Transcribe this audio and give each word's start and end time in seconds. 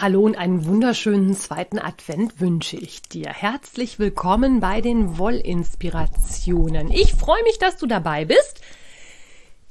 Hallo 0.00 0.20
und 0.20 0.38
einen 0.38 0.64
wunderschönen 0.64 1.34
zweiten 1.34 1.80
Advent 1.80 2.40
wünsche 2.40 2.76
ich 2.76 3.02
dir. 3.02 3.30
Herzlich 3.30 3.98
willkommen 3.98 4.60
bei 4.60 4.80
den 4.80 5.18
Wollinspirationen. 5.18 6.92
Ich 6.92 7.14
freue 7.14 7.42
mich, 7.42 7.58
dass 7.58 7.78
du 7.78 7.88
dabei 7.88 8.24
bist. 8.24 8.60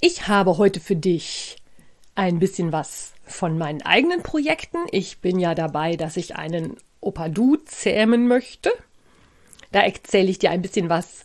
Ich 0.02 0.27
habe 0.27 0.58
heute 0.58 0.82
für 0.82 0.98
dich 0.98 1.55
ein 2.16 2.40
bisschen 2.40 2.73
was 2.73 3.13
von 3.23 3.58
meinen 3.58 3.84
eigenen 3.84 4.21
Projekten. 4.21 4.80
Ich 4.91 5.20
bin 5.20 5.40
ja 5.40 5.55
dabei, 5.55 5.95
dass 5.95 6.18
ich 6.18 6.35
einen 6.35 6.76
Opadu 6.99 7.55
zähmen 7.63 8.27
möchte. 8.27 8.73
Da 9.71 9.80
erzähle 9.80 10.30
ich 10.30 10.40
dir 10.40 10.52
ein 10.52 10.62
bisschen 10.62 10.90
was, 10.90 11.23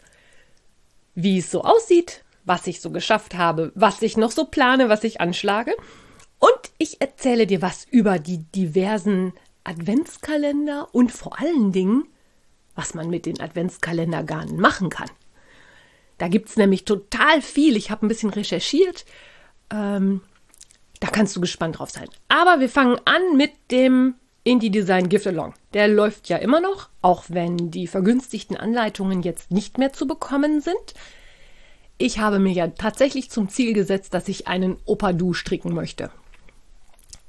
wie 1.16 1.38
es 1.38 1.50
so 1.50 1.62
aussieht, 1.62 2.22
was 2.44 2.68
ich 2.68 2.80
so 2.80 2.90
geschafft 2.90 3.34
habe, 3.34 3.72
was 3.74 4.00
ich 4.00 4.16
noch 4.16 4.30
so 4.30 4.44
plane, 4.44 4.88
was 4.88 5.02
ich 5.02 5.20
anschlage. 5.20 5.74
Und 6.42 6.72
ich 6.76 7.00
erzähle 7.00 7.46
dir 7.46 7.62
was 7.62 7.86
über 7.88 8.18
die 8.18 8.38
diversen 8.38 9.32
Adventskalender 9.62 10.88
und 10.90 11.12
vor 11.12 11.38
allen 11.38 11.70
Dingen, 11.70 12.08
was 12.74 12.94
man 12.94 13.08
mit 13.08 13.26
den 13.26 13.40
Adventskalendergarnen 13.40 14.58
machen 14.58 14.90
kann. 14.90 15.08
Da 16.18 16.26
gibt 16.26 16.48
es 16.48 16.56
nämlich 16.56 16.84
total 16.84 17.42
viel. 17.42 17.76
Ich 17.76 17.92
habe 17.92 18.04
ein 18.04 18.08
bisschen 18.08 18.30
recherchiert. 18.30 19.04
Ähm, 19.70 20.20
da 20.98 21.06
kannst 21.06 21.36
du 21.36 21.40
gespannt 21.40 21.78
drauf 21.78 21.90
sein. 21.90 22.08
Aber 22.26 22.58
wir 22.58 22.68
fangen 22.68 22.98
an 23.04 23.36
mit 23.36 23.52
dem 23.70 24.16
Indie 24.42 24.70
Design 24.70 25.08
Gift 25.08 25.28
Along. 25.28 25.54
Der 25.74 25.86
läuft 25.86 26.28
ja 26.28 26.38
immer 26.38 26.60
noch, 26.60 26.88
auch 27.02 27.26
wenn 27.28 27.70
die 27.70 27.86
vergünstigten 27.86 28.56
Anleitungen 28.56 29.22
jetzt 29.22 29.52
nicht 29.52 29.78
mehr 29.78 29.92
zu 29.92 30.08
bekommen 30.08 30.60
sind. 30.60 30.94
Ich 31.98 32.18
habe 32.18 32.40
mir 32.40 32.52
ja 32.52 32.66
tatsächlich 32.66 33.30
zum 33.30 33.48
Ziel 33.48 33.74
gesetzt, 33.74 34.12
dass 34.12 34.26
ich 34.26 34.48
einen 34.48 34.78
Opadu 34.86 35.34
stricken 35.34 35.72
möchte. 35.72 36.10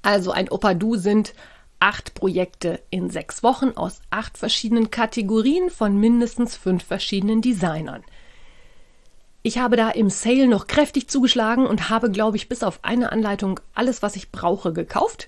Also 0.04 0.32
ein 0.32 0.50
Opadu 0.50 0.96
sind 0.96 1.34
acht 1.80 2.14
Projekte 2.14 2.82
in 2.92 3.09
sechs 3.09 3.42
Wochen 3.42 3.72
aus 3.72 4.02
acht 4.10 4.38
verschiedenen 4.38 4.92
Kategorien 4.92 5.70
von 5.70 5.98
mindestens 5.98 6.56
fünf 6.56 6.84
verschiedenen 6.84 7.42
Designern. 7.42 8.04
Ich 9.42 9.58
habe 9.58 9.76
da 9.76 9.90
im 9.90 10.10
Sale 10.10 10.48
noch 10.48 10.68
kräftig 10.68 11.10
zugeschlagen 11.10 11.66
und 11.66 11.90
habe, 11.90 12.10
glaube 12.10 12.38
ich, 12.38 12.48
bis 12.48 12.64
auf 12.64 12.80
eine 12.84 13.12
Anleitung 13.12 13.60
alles, 13.73 14.02
was 14.02 14.16
ich 14.16 14.32
brauche, 14.32 14.72
gekauft 14.72 15.28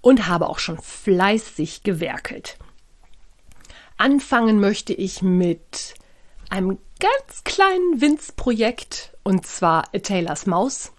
und 0.00 0.26
habe 0.26 0.48
auch 0.48 0.58
schon 0.58 0.78
fleißig 0.78 1.84
gewerkelt. 1.84 2.58
Anfangen 3.96 4.58
möchte 4.60 4.92
ich 4.92 5.22
mit 5.22 5.94
einem 6.48 6.78
ganz 6.98 7.44
kleinen 7.44 8.00
Winzprojekt 8.00 9.16
und 9.22 9.46
zwar 9.46 9.90
Taylor's 9.92 10.46
Maus. 10.46 10.92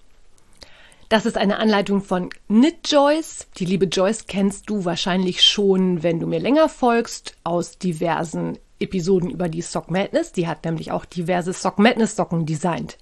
Das 1.09 1.25
ist 1.25 1.37
eine 1.37 1.57
Anleitung 1.59 2.01
von 2.01 2.29
Knit 2.47 2.91
Joyce. 2.91 3.47
Die 3.57 3.65
liebe 3.65 3.85
Joyce 3.85 4.27
kennst 4.27 4.69
du 4.69 4.83
wahrscheinlich 4.83 5.41
schon, 5.41 6.03
wenn 6.03 6.19
du 6.19 6.27
mir 6.27 6.39
länger 6.39 6.67
folgst, 6.67 7.37
aus 7.45 7.77
diversen 7.77 8.59
Episoden 8.79 9.29
über 9.29 9.47
die 9.47 9.61
Sock 9.61 9.89
Madness. 9.89 10.33
Die 10.33 10.47
hat 10.47 10.65
nämlich 10.65 10.91
auch 10.91 11.05
diverse 11.05 11.53
Sock 11.53 11.79
Madness 11.79 12.17
Socken 12.17 12.45
designt. 12.45 12.97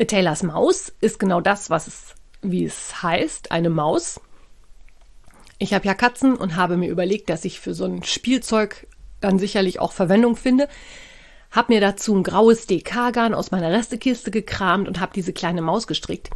A 0.00 0.04
Taylor's 0.04 0.42
Maus 0.42 0.92
ist 1.00 1.20
genau 1.20 1.40
das, 1.40 1.70
was 1.70 1.86
es, 1.86 2.14
wie 2.42 2.64
es 2.64 3.04
heißt, 3.04 3.52
eine 3.52 3.70
Maus. 3.70 4.20
Ich 5.58 5.74
habe 5.74 5.86
ja 5.86 5.94
Katzen 5.94 6.34
und 6.34 6.56
habe 6.56 6.76
mir 6.76 6.90
überlegt, 6.90 7.30
dass 7.30 7.44
ich 7.44 7.60
für 7.60 7.72
so 7.72 7.84
ein 7.84 8.02
Spielzeug 8.02 8.88
dann 9.20 9.38
sicherlich 9.38 9.78
auch 9.78 9.92
Verwendung 9.92 10.34
finde. 10.34 10.68
Hab 11.52 11.68
mir 11.68 11.80
dazu 11.80 12.16
ein 12.16 12.24
graues 12.24 12.66
DK-Garn 12.66 13.34
aus 13.34 13.52
meiner 13.52 13.70
Restekiste 13.70 14.32
gekramt 14.32 14.88
und 14.88 14.98
habe 14.98 15.12
diese 15.14 15.32
kleine 15.32 15.62
Maus 15.62 15.86
gestrickt. 15.86 16.30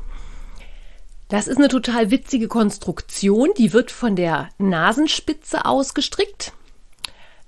Das 1.28 1.48
ist 1.48 1.56
eine 1.56 1.68
total 1.68 2.10
witzige 2.10 2.48
Konstruktion. 2.48 3.50
Die 3.56 3.72
wird 3.72 3.90
von 3.90 4.14
der 4.14 4.50
Nasenspitze 4.58 5.64
ausgestrickt. 5.64 6.52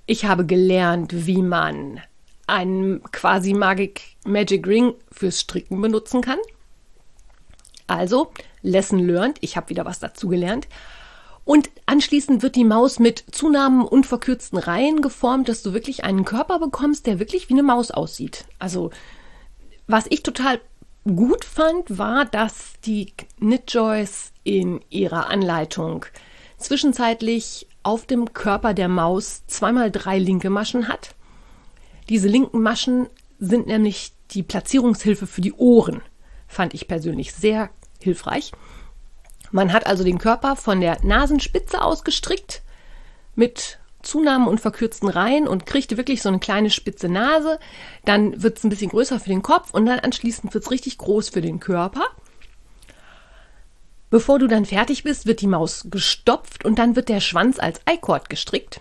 Ich 0.05 0.25
habe 0.25 0.45
gelernt, 0.45 1.27
wie 1.27 1.41
man 1.41 2.01
einen 2.47 3.03
quasi 3.11 3.53
Magic, 3.53 4.01
Magic 4.25 4.65
Ring 4.65 4.95
fürs 5.11 5.41
Stricken 5.41 5.81
benutzen 5.81 6.21
kann. 6.21 6.39
Also, 7.87 8.31
Lesson 8.61 8.99
learned. 8.99 9.37
Ich 9.41 9.55
habe 9.57 9.69
wieder 9.69 9.85
was 9.85 9.99
dazu 9.99 10.27
gelernt. 10.27 10.67
Und 11.45 11.69
anschließend 11.85 12.43
wird 12.43 12.55
die 12.55 12.65
Maus 12.65 12.99
mit 12.99 13.23
Zunahmen 13.31 13.85
und 13.85 14.05
verkürzten 14.05 14.57
Reihen 14.57 15.01
geformt, 15.01 15.47
dass 15.47 15.63
du 15.63 15.73
wirklich 15.73 16.03
einen 16.03 16.25
Körper 16.25 16.59
bekommst, 16.59 17.05
der 17.05 17.19
wirklich 17.19 17.47
wie 17.47 17.53
eine 17.53 17.63
Maus 17.63 17.91
aussieht. 17.91 18.45
Also, 18.59 18.91
was 19.87 20.07
ich 20.09 20.23
total 20.23 20.59
gut 21.15 21.45
fand, 21.45 21.97
war, 21.97 22.25
dass 22.25 22.73
die 22.85 23.13
Knit 23.15 23.73
Joyce 23.73 24.31
in 24.43 24.81
ihrer 24.89 25.29
Anleitung 25.29 26.05
zwischenzeitlich 26.57 27.67
auf 27.83 28.05
dem 28.05 28.33
Körper 28.33 28.73
der 28.73 28.87
Maus 28.87 29.45
zweimal 29.47 29.91
drei 29.91 30.19
linke 30.19 30.49
Maschen 30.49 30.87
hat. 30.87 31.15
Diese 32.09 32.27
linken 32.27 32.61
Maschen 32.61 33.07
sind 33.39 33.67
nämlich 33.67 34.13
die 34.31 34.43
Platzierungshilfe 34.43 35.27
für 35.27 35.41
die 35.41 35.53
Ohren. 35.53 36.01
Fand 36.47 36.73
ich 36.73 36.87
persönlich 36.87 37.33
sehr 37.33 37.69
hilfreich. 38.01 38.51
Man 39.51 39.71
hat 39.71 39.85
also 39.85 40.03
den 40.03 40.17
Körper 40.17 40.55
von 40.55 40.81
der 40.81 41.03
Nasenspitze 41.03 41.81
ausgestrickt 41.81 42.61
mit 43.35 43.79
Zunahmen 44.07 44.47
und 44.47 44.61
verkürzten 44.61 45.09
Reihen 45.09 45.47
und 45.47 45.65
kriegte 45.65 45.97
wirklich 45.97 46.21
so 46.21 46.29
eine 46.29 46.39
kleine 46.39 46.69
spitze 46.69 47.09
Nase. 47.09 47.59
Dann 48.05 48.41
wird 48.41 48.57
es 48.57 48.63
ein 48.63 48.69
bisschen 48.69 48.89
größer 48.89 49.19
für 49.19 49.29
den 49.29 49.41
Kopf 49.41 49.73
und 49.73 49.85
dann 49.85 49.99
anschließend 49.99 50.53
wird 50.53 50.63
es 50.63 50.71
richtig 50.71 50.97
groß 50.97 51.29
für 51.29 51.41
den 51.41 51.59
Körper. 51.59 52.05
Bevor 54.09 54.39
du 54.39 54.47
dann 54.47 54.65
fertig 54.65 55.03
bist, 55.03 55.25
wird 55.25 55.41
die 55.41 55.47
Maus 55.47 55.87
gestopft 55.91 56.63
und 56.63 56.79
dann 56.79 56.95
wird 56.95 57.09
der 57.09 57.19
Schwanz 57.19 57.59
als 57.59 57.81
Eicord 57.85 58.29
gestrickt, 58.29 58.79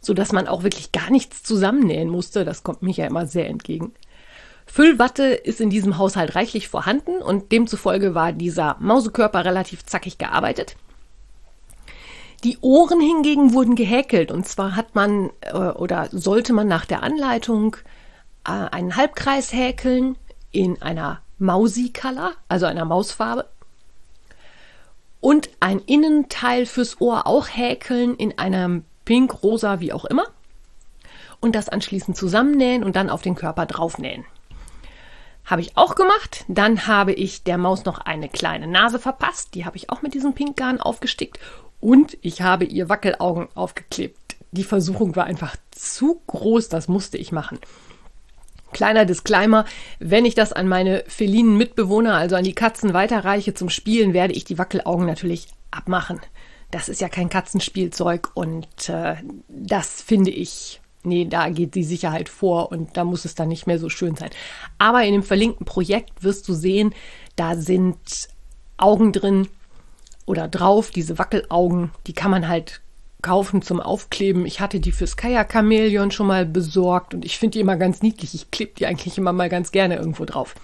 sodass 0.00 0.32
man 0.32 0.48
auch 0.48 0.64
wirklich 0.64 0.90
gar 0.90 1.10
nichts 1.10 1.44
zusammennähen 1.44 2.08
musste. 2.08 2.44
Das 2.44 2.64
kommt 2.64 2.82
mir 2.82 2.92
ja 2.92 3.06
immer 3.06 3.26
sehr 3.26 3.48
entgegen. 3.48 3.94
Füllwatte 4.66 5.26
ist 5.26 5.60
in 5.60 5.70
diesem 5.70 5.98
Haushalt 5.98 6.34
reichlich 6.34 6.68
vorhanden 6.68 7.22
und 7.22 7.52
demzufolge 7.52 8.16
war 8.16 8.32
dieser 8.32 8.76
Mausekörper 8.80 9.44
relativ 9.44 9.86
zackig 9.86 10.18
gearbeitet. 10.18 10.76
Die 12.44 12.58
Ohren 12.60 13.00
hingegen 13.00 13.54
wurden 13.54 13.74
gehäkelt 13.74 14.30
und 14.30 14.46
zwar 14.46 14.76
hat 14.76 14.94
man 14.94 15.30
äh, 15.40 15.52
oder 15.54 16.08
sollte 16.12 16.52
man 16.52 16.68
nach 16.68 16.84
der 16.84 17.02
Anleitung 17.02 17.76
äh, 18.44 18.50
einen 18.50 18.96
Halbkreis 18.96 19.52
häkeln 19.52 20.16
in 20.52 20.80
einer 20.82 21.20
Mausi-Color, 21.38 22.32
also 22.48 22.66
einer 22.66 22.84
Mausfarbe. 22.84 23.48
Und 25.20 25.50
ein 25.60 25.80
Innenteil 25.80 26.66
fürs 26.66 27.00
Ohr 27.00 27.26
auch 27.26 27.48
häkeln 27.48 28.14
in 28.16 28.38
einem 28.38 28.84
Pink, 29.04 29.42
Rosa, 29.42 29.80
wie 29.80 29.92
auch 29.92 30.04
immer. 30.04 30.26
Und 31.40 31.54
das 31.54 31.68
anschließend 31.68 32.16
zusammennähen 32.16 32.84
und 32.84 32.96
dann 32.96 33.10
auf 33.10 33.22
den 33.22 33.34
Körper 33.34 33.66
draufnähen. 33.66 34.24
Habe 35.44 35.60
ich 35.60 35.76
auch 35.76 35.94
gemacht. 35.94 36.44
Dann 36.48 36.86
habe 36.86 37.12
ich 37.12 37.44
der 37.44 37.58
Maus 37.58 37.84
noch 37.84 37.98
eine 37.98 38.28
kleine 38.28 38.66
Nase 38.66 38.98
verpasst. 38.98 39.54
Die 39.54 39.64
habe 39.64 39.76
ich 39.76 39.90
auch 39.90 40.02
mit 40.02 40.14
diesem 40.14 40.34
Pinkgarn 40.34 40.80
aufgestickt 40.80 41.38
und 41.86 42.18
ich 42.20 42.42
habe 42.42 42.64
ihr 42.64 42.88
Wackelaugen 42.88 43.46
aufgeklebt. 43.54 44.34
Die 44.50 44.64
Versuchung 44.64 45.14
war 45.14 45.22
einfach 45.22 45.54
zu 45.70 46.20
groß, 46.26 46.68
das 46.68 46.88
musste 46.88 47.16
ich 47.16 47.30
machen. 47.30 47.60
Kleiner 48.72 49.04
Disclaimer, 49.04 49.66
wenn 50.00 50.24
ich 50.24 50.34
das 50.34 50.52
an 50.52 50.66
meine 50.66 51.04
felinen 51.06 51.56
Mitbewohner, 51.56 52.14
also 52.14 52.34
an 52.34 52.42
die 52.42 52.56
Katzen 52.56 52.92
weiterreiche 52.92 53.54
zum 53.54 53.70
Spielen, 53.70 54.14
werde 54.14 54.32
ich 54.32 54.42
die 54.42 54.58
Wackelaugen 54.58 55.06
natürlich 55.06 55.46
abmachen. 55.70 56.18
Das 56.72 56.88
ist 56.88 57.00
ja 57.00 57.08
kein 57.08 57.28
Katzenspielzeug 57.28 58.32
und 58.34 58.88
äh, 58.88 59.14
das 59.46 60.02
finde 60.02 60.32
ich, 60.32 60.80
nee, 61.04 61.24
da 61.24 61.50
geht 61.50 61.76
die 61.76 61.84
Sicherheit 61.84 62.28
vor 62.28 62.72
und 62.72 62.96
da 62.96 63.04
muss 63.04 63.24
es 63.24 63.36
dann 63.36 63.46
nicht 63.46 63.68
mehr 63.68 63.78
so 63.78 63.90
schön 63.90 64.16
sein. 64.16 64.30
Aber 64.78 65.04
in 65.04 65.12
dem 65.12 65.22
verlinkten 65.22 65.66
Projekt 65.66 66.24
wirst 66.24 66.48
du 66.48 66.54
sehen, 66.54 66.92
da 67.36 67.54
sind 67.54 68.28
Augen 68.76 69.12
drin, 69.12 69.46
oder 70.26 70.48
drauf, 70.48 70.90
diese 70.90 71.18
Wackelaugen, 71.18 71.92
die 72.06 72.12
kann 72.12 72.30
man 72.30 72.48
halt 72.48 72.82
kaufen 73.22 73.62
zum 73.62 73.80
Aufkleben. 73.80 74.46
Ich 74.46 74.60
hatte 74.60 74.78
die 74.80 74.92
fürs 74.92 75.16
Kajak 75.16 75.52
Chamäleon 75.52 76.10
schon 76.10 76.26
mal 76.26 76.44
besorgt 76.44 77.14
und 77.14 77.24
ich 77.24 77.38
finde 77.38 77.54
die 77.54 77.60
immer 77.60 77.76
ganz 77.76 78.02
niedlich. 78.02 78.34
Ich 78.34 78.50
klebe 78.50 78.74
die 78.78 78.86
eigentlich 78.86 79.16
immer 79.16 79.32
mal 79.32 79.48
ganz 79.48 79.72
gerne 79.72 79.96
irgendwo 79.96 80.24
drauf. 80.24 80.54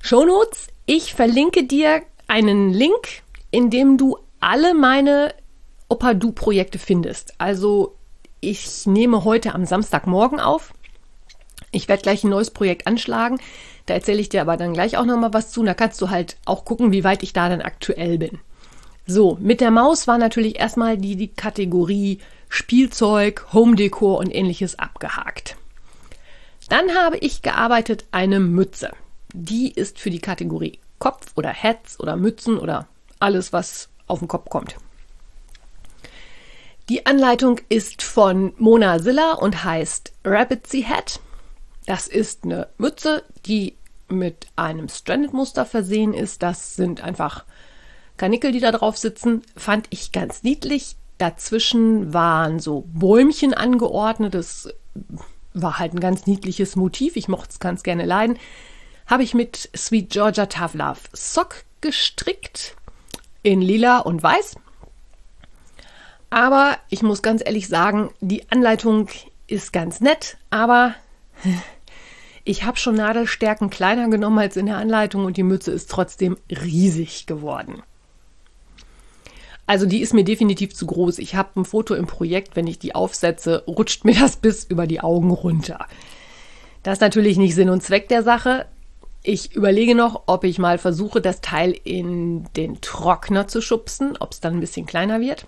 Shownotes, 0.00 0.68
ich 0.86 1.14
verlinke 1.14 1.64
dir 1.64 2.02
einen 2.28 2.72
Link, 2.72 3.22
in 3.50 3.70
dem 3.70 3.96
du 3.96 4.18
alle 4.40 4.74
meine 4.74 5.34
Opadu-Projekte 5.88 6.78
findest. 6.78 7.34
Also 7.38 7.96
ich 8.40 8.86
nehme 8.86 9.24
heute 9.24 9.54
am 9.54 9.64
Samstagmorgen 9.64 10.40
auf. 10.40 10.72
Ich 11.70 11.88
werde 11.88 12.02
gleich 12.02 12.24
ein 12.24 12.30
neues 12.30 12.50
Projekt 12.50 12.86
anschlagen. 12.86 13.38
Da 13.86 13.94
erzähle 13.94 14.20
ich 14.20 14.28
dir 14.28 14.40
aber 14.42 14.56
dann 14.56 14.74
gleich 14.74 14.96
auch 14.96 15.04
nochmal 15.04 15.34
was 15.34 15.50
zu. 15.50 15.62
Da 15.64 15.74
kannst 15.74 16.00
du 16.00 16.10
halt 16.10 16.36
auch 16.44 16.64
gucken, 16.64 16.92
wie 16.92 17.04
weit 17.04 17.22
ich 17.22 17.32
da 17.32 17.48
dann 17.48 17.62
aktuell 17.62 18.18
bin. 18.18 18.38
So, 19.06 19.36
mit 19.40 19.60
der 19.60 19.70
Maus 19.70 20.06
war 20.06 20.18
natürlich 20.18 20.60
erstmal 20.60 20.96
die, 20.96 21.16
die 21.16 21.28
Kategorie 21.28 22.20
Spielzeug, 22.48 23.46
Home 23.52 23.74
Decor 23.74 24.18
und 24.18 24.32
ähnliches 24.32 24.78
abgehakt. 24.78 25.56
Dann 26.68 26.94
habe 26.94 27.18
ich 27.18 27.42
gearbeitet 27.42 28.04
eine 28.12 28.38
Mütze. 28.38 28.92
Die 29.34 29.72
ist 29.72 29.98
für 29.98 30.10
die 30.10 30.20
Kategorie 30.20 30.78
Kopf 30.98 31.32
oder 31.34 31.52
Hats 31.52 31.98
oder 31.98 32.16
Mützen 32.16 32.58
oder 32.58 32.86
alles, 33.18 33.52
was 33.52 33.88
auf 34.06 34.20
den 34.20 34.28
Kopf 34.28 34.48
kommt. 34.48 34.76
Die 36.88 37.06
Anleitung 37.06 37.60
ist 37.68 38.02
von 38.02 38.52
Mona 38.58 38.98
Silla 38.98 39.32
und 39.32 39.64
heißt 39.64 40.12
Rabbit 40.24 40.66
Sea 40.66 40.88
Hat. 40.88 41.20
Das 41.86 42.06
ist 42.06 42.44
eine 42.44 42.68
Mütze, 42.78 43.24
die 43.46 43.76
mit 44.08 44.46
einem 44.56 44.88
Stranded-Muster 44.88 45.64
versehen 45.64 46.14
ist. 46.14 46.42
Das 46.42 46.76
sind 46.76 47.02
einfach 47.02 47.44
Kanickel, 48.16 48.52
die 48.52 48.60
da 48.60 48.72
drauf 48.72 48.96
sitzen. 48.96 49.42
Fand 49.56 49.86
ich 49.90 50.12
ganz 50.12 50.42
niedlich. 50.42 50.96
Dazwischen 51.18 52.12
waren 52.12 52.60
so 52.60 52.84
Bäumchen 52.92 53.54
angeordnet. 53.54 54.34
Das 54.34 54.68
war 55.54 55.78
halt 55.78 55.94
ein 55.94 56.00
ganz 56.00 56.26
niedliches 56.26 56.76
Motiv. 56.76 57.16
Ich 57.16 57.28
mochte 57.28 57.50
es 57.50 57.60
ganz 57.60 57.82
gerne 57.82 58.04
leiden. 58.04 58.38
Habe 59.06 59.22
ich 59.22 59.34
mit 59.34 59.70
Sweet 59.76 60.10
Georgia 60.10 60.46
Tough 60.46 60.74
Love 60.74 61.00
Sock 61.12 61.64
gestrickt 61.80 62.76
in 63.42 63.60
lila 63.60 63.98
und 63.98 64.22
weiß. 64.22 64.56
Aber 66.30 66.78
ich 66.88 67.02
muss 67.02 67.22
ganz 67.22 67.42
ehrlich 67.44 67.68
sagen, 67.68 68.10
die 68.20 68.50
Anleitung 68.50 69.08
ist 69.46 69.72
ganz 69.72 70.00
nett, 70.00 70.38
aber 70.48 70.94
ich 72.44 72.64
habe 72.64 72.76
schon 72.76 72.96
Nadelstärken 72.96 73.70
kleiner 73.70 74.08
genommen 74.08 74.38
als 74.38 74.56
in 74.56 74.66
der 74.66 74.76
Anleitung 74.76 75.24
und 75.24 75.36
die 75.36 75.42
Mütze 75.42 75.70
ist 75.70 75.90
trotzdem 75.90 76.36
riesig 76.50 77.26
geworden. 77.26 77.82
Also 79.66 79.86
die 79.86 80.00
ist 80.00 80.12
mir 80.12 80.24
definitiv 80.24 80.74
zu 80.74 80.86
groß. 80.86 81.18
Ich 81.18 81.34
habe 81.34 81.60
ein 81.60 81.64
Foto 81.64 81.94
im 81.94 82.06
Projekt, 82.06 82.56
wenn 82.56 82.66
ich 82.66 82.78
die 82.78 82.94
aufsetze, 82.94 83.62
rutscht 83.66 84.04
mir 84.04 84.14
das 84.14 84.36
bis 84.36 84.64
über 84.64 84.86
die 84.86 85.00
Augen 85.00 85.30
runter. 85.30 85.86
Das 86.82 86.94
ist 86.94 87.00
natürlich 87.00 87.38
nicht 87.38 87.54
Sinn 87.54 87.70
und 87.70 87.82
Zweck 87.82 88.08
der 88.08 88.22
Sache. 88.22 88.66
Ich 89.22 89.54
überlege 89.54 89.94
noch, 89.94 90.24
ob 90.26 90.42
ich 90.42 90.58
mal 90.58 90.78
versuche, 90.78 91.20
das 91.20 91.40
Teil 91.40 91.78
in 91.84 92.44
den 92.56 92.80
Trockner 92.80 93.46
zu 93.46 93.60
schubsen, 93.60 94.16
ob 94.18 94.32
es 94.32 94.40
dann 94.40 94.54
ein 94.54 94.60
bisschen 94.60 94.84
kleiner 94.84 95.20
wird. 95.20 95.46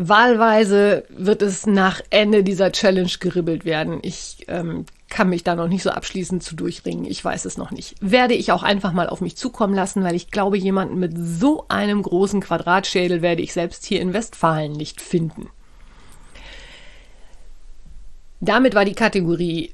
Wahlweise 0.00 1.06
wird 1.08 1.42
es 1.42 1.66
nach 1.66 2.00
Ende 2.10 2.44
dieser 2.44 2.70
Challenge 2.70 3.10
geribbelt 3.18 3.64
werden. 3.64 3.98
Ich 4.02 4.44
ähm, 4.46 4.86
kann 5.10 5.28
mich 5.28 5.42
da 5.42 5.56
noch 5.56 5.66
nicht 5.66 5.82
so 5.82 5.90
abschließend 5.90 6.40
zu 6.40 6.54
durchringen. 6.54 7.04
Ich 7.04 7.24
weiß 7.24 7.44
es 7.46 7.58
noch 7.58 7.72
nicht. 7.72 7.96
Werde 8.00 8.34
ich 8.34 8.52
auch 8.52 8.62
einfach 8.62 8.92
mal 8.92 9.08
auf 9.08 9.20
mich 9.20 9.36
zukommen 9.36 9.74
lassen, 9.74 10.04
weil 10.04 10.14
ich 10.14 10.30
glaube, 10.30 10.56
jemanden 10.56 11.00
mit 11.00 11.14
so 11.18 11.64
einem 11.66 12.00
großen 12.00 12.40
Quadratschädel 12.40 13.22
werde 13.22 13.42
ich 13.42 13.52
selbst 13.52 13.84
hier 13.86 14.00
in 14.00 14.12
Westfalen 14.12 14.70
nicht 14.70 15.00
finden. 15.00 15.50
Damit 18.40 18.76
war 18.76 18.84
die 18.84 18.94
Kategorie 18.94 19.72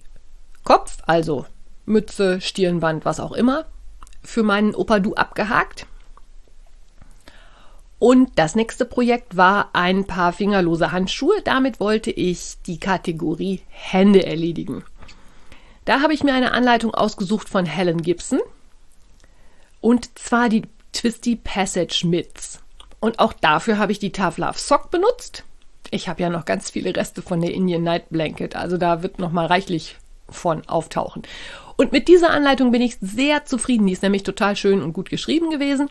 Kopf, 0.62 1.02
also 1.04 1.44
Mütze, 1.84 2.40
Stirnband, 2.40 3.04
was 3.04 3.20
auch 3.20 3.32
immer, 3.32 3.66
für 4.22 4.42
meinen 4.42 4.74
Opa 4.74 5.00
Du 5.00 5.14
abgehakt. 5.16 5.86
Und 8.04 8.32
das 8.34 8.54
nächste 8.54 8.84
Projekt 8.84 9.38
war 9.38 9.70
ein 9.72 10.04
paar 10.04 10.34
fingerlose 10.34 10.92
Handschuhe. 10.92 11.40
Damit 11.42 11.80
wollte 11.80 12.10
ich 12.10 12.56
die 12.66 12.78
Kategorie 12.78 13.62
Hände 13.70 14.26
erledigen. 14.26 14.84
Da 15.86 16.02
habe 16.02 16.12
ich 16.12 16.22
mir 16.22 16.34
eine 16.34 16.52
Anleitung 16.52 16.92
ausgesucht 16.92 17.48
von 17.48 17.64
Helen 17.64 18.02
Gibson. 18.02 18.40
Und 19.80 20.18
zwar 20.18 20.50
die 20.50 20.64
Twisty 20.92 21.34
Passage 21.34 22.06
Mitts. 22.06 22.60
Und 23.00 23.20
auch 23.20 23.32
dafür 23.32 23.78
habe 23.78 23.92
ich 23.92 24.00
die 24.00 24.12
Tough 24.12 24.36
Love 24.36 24.58
Sock 24.58 24.90
benutzt. 24.90 25.44
Ich 25.90 26.06
habe 26.06 26.20
ja 26.20 26.28
noch 26.28 26.44
ganz 26.44 26.68
viele 26.68 26.94
Reste 26.94 27.22
von 27.22 27.40
der 27.40 27.54
Indian 27.54 27.84
Night 27.84 28.10
Blanket, 28.10 28.54
also 28.54 28.76
da 28.76 29.02
wird 29.02 29.18
noch 29.18 29.32
mal 29.32 29.46
reichlich 29.46 29.96
von 30.28 30.60
auftauchen. 30.68 31.22
Und 31.78 31.92
mit 31.92 32.08
dieser 32.08 32.32
Anleitung 32.32 32.70
bin 32.70 32.82
ich 32.82 32.98
sehr 33.00 33.46
zufrieden. 33.46 33.86
Die 33.86 33.94
ist 33.94 34.02
nämlich 34.02 34.24
total 34.24 34.56
schön 34.56 34.82
und 34.82 34.92
gut 34.92 35.08
geschrieben 35.08 35.48
gewesen. 35.48 35.88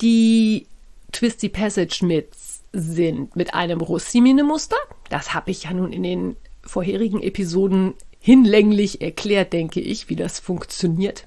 Die 0.00 0.66
Twisty 1.12 1.48
Passage 1.48 2.04
Mitts 2.04 2.62
sind 2.72 3.34
mit 3.34 3.54
einem 3.54 3.80
Rossimine-Muster. 3.80 4.76
Das 5.08 5.34
habe 5.34 5.50
ich 5.50 5.64
ja 5.64 5.72
nun 5.72 5.92
in 5.92 6.02
den 6.02 6.36
vorherigen 6.62 7.22
Episoden 7.22 7.94
hinlänglich 8.20 9.00
erklärt, 9.00 9.52
denke 9.52 9.80
ich, 9.80 10.08
wie 10.08 10.16
das 10.16 10.38
funktioniert. 10.38 11.24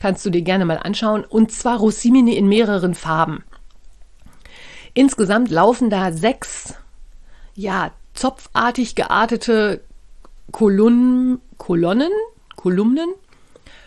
Kannst 0.00 0.26
du 0.26 0.30
dir 0.30 0.42
gerne 0.42 0.64
mal 0.64 0.78
anschauen. 0.78 1.24
Und 1.24 1.52
zwar 1.52 1.78
Rossimine 1.78 2.34
in 2.34 2.48
mehreren 2.48 2.94
Farben. 2.94 3.44
Insgesamt 4.94 5.50
laufen 5.50 5.88
da 5.88 6.12
sechs, 6.12 6.74
ja, 7.54 7.92
zopfartig 8.12 8.94
geartete 8.94 9.82
Kolonnen, 10.50 11.40
Kolonnen 11.56 12.12
Kolumnen, 12.62 13.08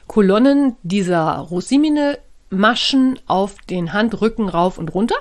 Kolonnen 0.06 0.76
dieser 0.84 1.38
Rosimine 1.38 2.20
Maschen 2.50 3.18
auf 3.26 3.56
den 3.70 3.94
Handrücken 3.94 4.50
rauf 4.50 4.78
und 4.78 4.94
runter. 4.94 5.16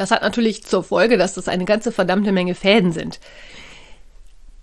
Das 0.00 0.10
hat 0.10 0.22
natürlich 0.22 0.64
zur 0.64 0.82
Folge, 0.82 1.18
dass 1.18 1.34
das 1.34 1.46
eine 1.46 1.66
ganze 1.66 1.92
verdammte 1.92 2.32
Menge 2.32 2.54
Fäden 2.54 2.90
sind. 2.90 3.20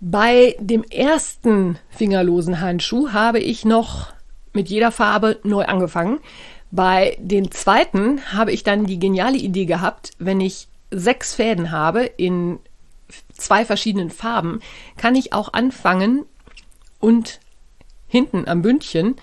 Bei 0.00 0.56
dem 0.58 0.82
ersten 0.82 1.78
fingerlosen 1.90 2.60
Handschuh 2.60 3.12
habe 3.12 3.38
ich 3.38 3.64
noch 3.64 4.08
mit 4.52 4.68
jeder 4.68 4.90
Farbe 4.90 5.38
neu 5.44 5.64
angefangen. 5.64 6.18
Bei 6.72 7.16
dem 7.20 7.52
zweiten 7.52 8.20
habe 8.32 8.50
ich 8.50 8.64
dann 8.64 8.86
die 8.86 8.98
geniale 8.98 9.36
Idee 9.36 9.66
gehabt, 9.66 10.10
wenn 10.18 10.40
ich 10.40 10.66
sechs 10.90 11.36
Fäden 11.36 11.70
habe 11.70 12.02
in 12.04 12.58
zwei 13.32 13.64
verschiedenen 13.64 14.10
Farben, 14.10 14.58
kann 14.96 15.14
ich 15.14 15.32
auch 15.32 15.52
anfangen, 15.52 16.24
und 16.98 17.38
hinten 18.08 18.48
am 18.48 18.62
Bündchen 18.62 19.14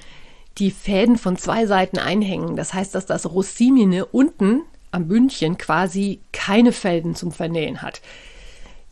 die 0.59 0.71
Fäden 0.71 1.17
von 1.17 1.35
zwei 1.35 1.65
Seiten 1.65 1.99
einhängen. 1.99 2.55
Das 2.55 2.73
heißt, 2.73 2.95
dass 2.95 3.05
das 3.05 3.29
Rossimine 3.29 4.05
unten 4.05 4.61
am 4.95 5.07
Bündchen 5.07 5.57
quasi 5.57 6.21
keine 6.31 6.71
Fäden 6.71 7.15
zum 7.15 7.31
Vernähen 7.31 7.81
hat. 7.81 8.01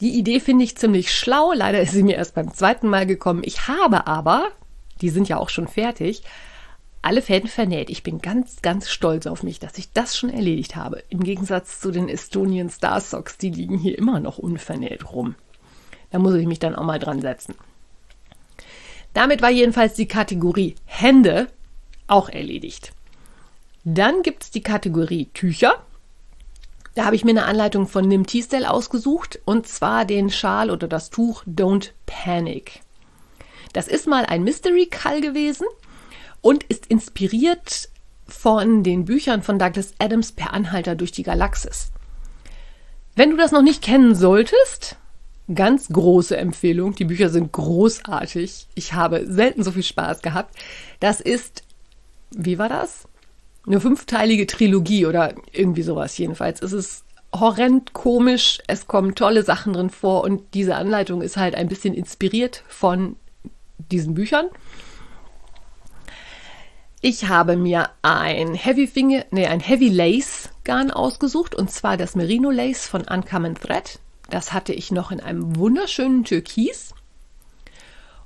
Die 0.02 0.18
Idee 0.18 0.40
finde 0.40 0.66
ich 0.66 0.78
ziemlich 0.78 1.16
schlau. 1.16 1.54
Leider 1.54 1.82
ist 1.82 1.94
sie 1.94 2.04
mir 2.04 2.18
erst 2.18 2.36
beim 2.36 2.54
zweiten 2.54 2.88
Mal 2.88 3.06
gekommen. 3.06 3.42
Ich 3.46 3.68
habe 3.68 4.06
aber, 4.06 4.50
die 5.02 5.10
sind 5.10 5.30
ja 5.30 5.38
auch 5.38 5.50
schon 5.50 5.68
fertig, 5.68 6.24
alle 7.02 7.22
Fäden 7.22 7.50
vernäht. 7.50 7.90
Ich 7.90 8.04
bin 8.04 8.20
ganz, 8.20 8.62
ganz 8.62 8.90
stolz 8.90 9.28
auf 9.28 9.44
mich, 9.44 9.60
dass 9.60 9.78
ich 9.78 9.92
das 9.92 10.18
schon 10.18 10.30
erledigt 10.30 10.76
habe. 10.76 11.04
Im 11.10 11.22
Gegensatz 11.22 11.80
zu 11.80 11.92
den 11.92 12.10
Estonian 12.10 12.70
Star 12.70 13.02
Socks, 13.02 13.38
die 13.38 13.50
liegen 13.50 13.78
hier 13.78 13.98
immer 13.98 14.20
noch 14.20 14.38
unvernäht 14.38 15.12
rum. 15.12 15.36
Da 16.12 16.20
muss 16.20 16.36
ich 16.36 16.48
mich 16.48 16.60
dann 16.60 16.76
auch 16.76 16.86
mal 16.86 17.00
dran 17.00 17.22
setzen. 17.22 17.56
Damit 19.14 19.42
war 19.42 19.52
jedenfalls 19.52 19.94
die 19.94 20.08
Kategorie 20.08 20.76
Hände 20.86 21.48
auch 22.08 22.30
erledigt. 22.30 22.94
Dann 23.84 24.22
gibt 24.24 24.44
es 24.44 24.52
die 24.52 24.64
Kategorie 24.64 25.30
Tücher. 25.34 25.86
Da 26.96 27.06
habe 27.06 27.16
ich 27.16 27.26
mir 27.26 27.32
eine 27.32 27.46
Anleitung 27.46 27.88
von 27.88 28.08
Nim 28.08 28.28
Teasdale 28.28 28.70
ausgesucht 28.70 29.40
und 29.46 29.68
zwar 29.68 30.06
den 30.06 30.30
Schal 30.30 30.70
oder 30.70 30.88
das 30.88 31.10
Tuch 31.10 31.44
Don't 31.46 31.92
Panic. 32.06 32.82
Das 33.74 33.88
ist 33.88 34.08
mal 34.08 34.26
ein 34.26 34.44
Mystery 34.44 34.86
Call 34.86 35.22
gewesen 35.22 35.66
und 36.42 36.64
ist 36.64 36.86
inspiriert 36.88 37.90
von 38.28 38.84
den 38.84 39.06
Büchern 39.06 39.42
von 39.42 39.58
Douglas 39.58 39.94
Adams 39.98 40.32
per 40.32 40.54
Anhalter 40.54 40.96
durch 40.96 41.12
die 41.12 41.24
Galaxis. 41.24 41.92
Wenn 43.16 43.32
du 43.32 43.38
das 43.38 43.52
noch 43.52 43.64
nicht 43.64 43.82
kennen 43.82 44.16
solltest, 44.16 44.98
Ganz 45.54 45.90
große 45.90 46.38
Empfehlung. 46.38 46.96
Die 46.96 47.04
Bücher 47.04 47.30
sind 47.30 47.52
großartig. 47.52 48.68
Ich 48.76 48.94
habe 48.94 49.26
selten 49.28 49.64
so 49.64 49.72
viel 49.72 49.84
Spaß 49.84 50.22
gehabt. 50.22 50.56
Das 51.02 51.20
ist, 51.20 51.64
wie 52.32 52.58
war 52.58 52.70
das? 52.70 53.08
Eine 53.66 53.80
fünfteilige 53.80 54.46
Trilogie 54.46 55.06
oder 55.06 55.34
irgendwie 55.52 55.84
sowas 55.84 56.18
jedenfalls. 56.18 56.62
Es 56.62 56.74
ist 56.74 57.06
horrend 57.34 57.94
komisch. 57.94 58.60
Es 58.68 58.88
kommen 58.88 59.16
tolle 59.16 59.44
Sachen 59.44 59.74
drin 59.74 59.90
vor 59.90 60.24
und 60.24 60.54
diese 60.54 60.76
Anleitung 60.76 61.22
ist 61.22 61.38
halt 61.38 61.56
ein 61.56 61.68
bisschen 61.68 61.94
inspiriert 61.94 62.64
von 62.68 63.16
diesen 63.78 64.14
Büchern. 64.14 64.48
Ich 67.02 67.28
habe 67.28 67.58
mir 67.58 67.90
ein 68.02 68.54
Heavy 68.54 68.88
Finger, 68.88 69.26
nee, 69.32 69.46
ein 69.46 69.60
Heavy 69.60 69.90
Lace 69.90 70.50
Garn 70.64 70.90
ausgesucht 70.90 71.54
und 71.54 71.70
zwar 71.70 71.98
das 71.98 72.16
Merino 72.16 72.50
Lace 72.50 72.88
von 72.88 73.02
Uncommon 73.02 73.56
Thread. 73.56 74.00
Das 74.30 74.54
hatte 74.54 74.74
ich 74.74 74.92
noch 74.92 75.12
in 75.12 75.20
einem 75.20 75.58
wunderschönen 75.58 76.24
Türkis 76.24 76.94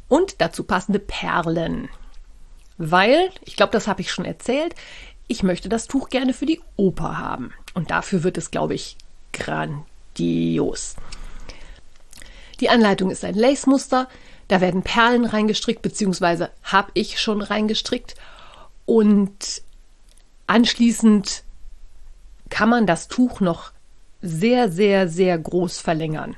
und 0.07 0.41
dazu 0.41 0.63
passende 0.63 0.99
Perlen. 0.99 1.89
Weil, 2.77 3.31
ich 3.45 3.55
glaube, 3.55 3.71
das 3.71 3.87
habe 3.87 4.01
ich 4.01 4.11
schon 4.11 4.25
erzählt, 4.25 4.75
ich 5.27 5.43
möchte 5.43 5.69
das 5.69 5.87
Tuch 5.87 6.09
gerne 6.09 6.33
für 6.33 6.45
die 6.45 6.61
Oper 6.75 7.17
haben. 7.17 7.53
Und 7.73 7.91
dafür 7.91 8.23
wird 8.23 8.37
es, 8.37 8.51
glaube 8.51 8.73
ich, 8.73 8.97
grandios. 9.33 10.95
Die 12.59 12.69
Anleitung 12.69 13.11
ist 13.11 13.23
ein 13.23 13.35
Lace-Muster. 13.35 14.07
Da 14.47 14.61
werden 14.61 14.81
Perlen 14.81 15.25
reingestrickt, 15.25 15.81
beziehungsweise 15.81 16.49
habe 16.63 16.91
ich 16.93 17.19
schon 17.19 17.41
reingestrickt. 17.41 18.15
Und 18.85 19.61
anschließend 20.47 21.43
kann 22.49 22.69
man 22.69 22.87
das 22.87 23.09
Tuch 23.09 23.41
noch 23.41 23.71
sehr, 24.21 24.71
sehr, 24.71 25.09
sehr 25.09 25.37
groß 25.37 25.79
verlängern. 25.79 26.35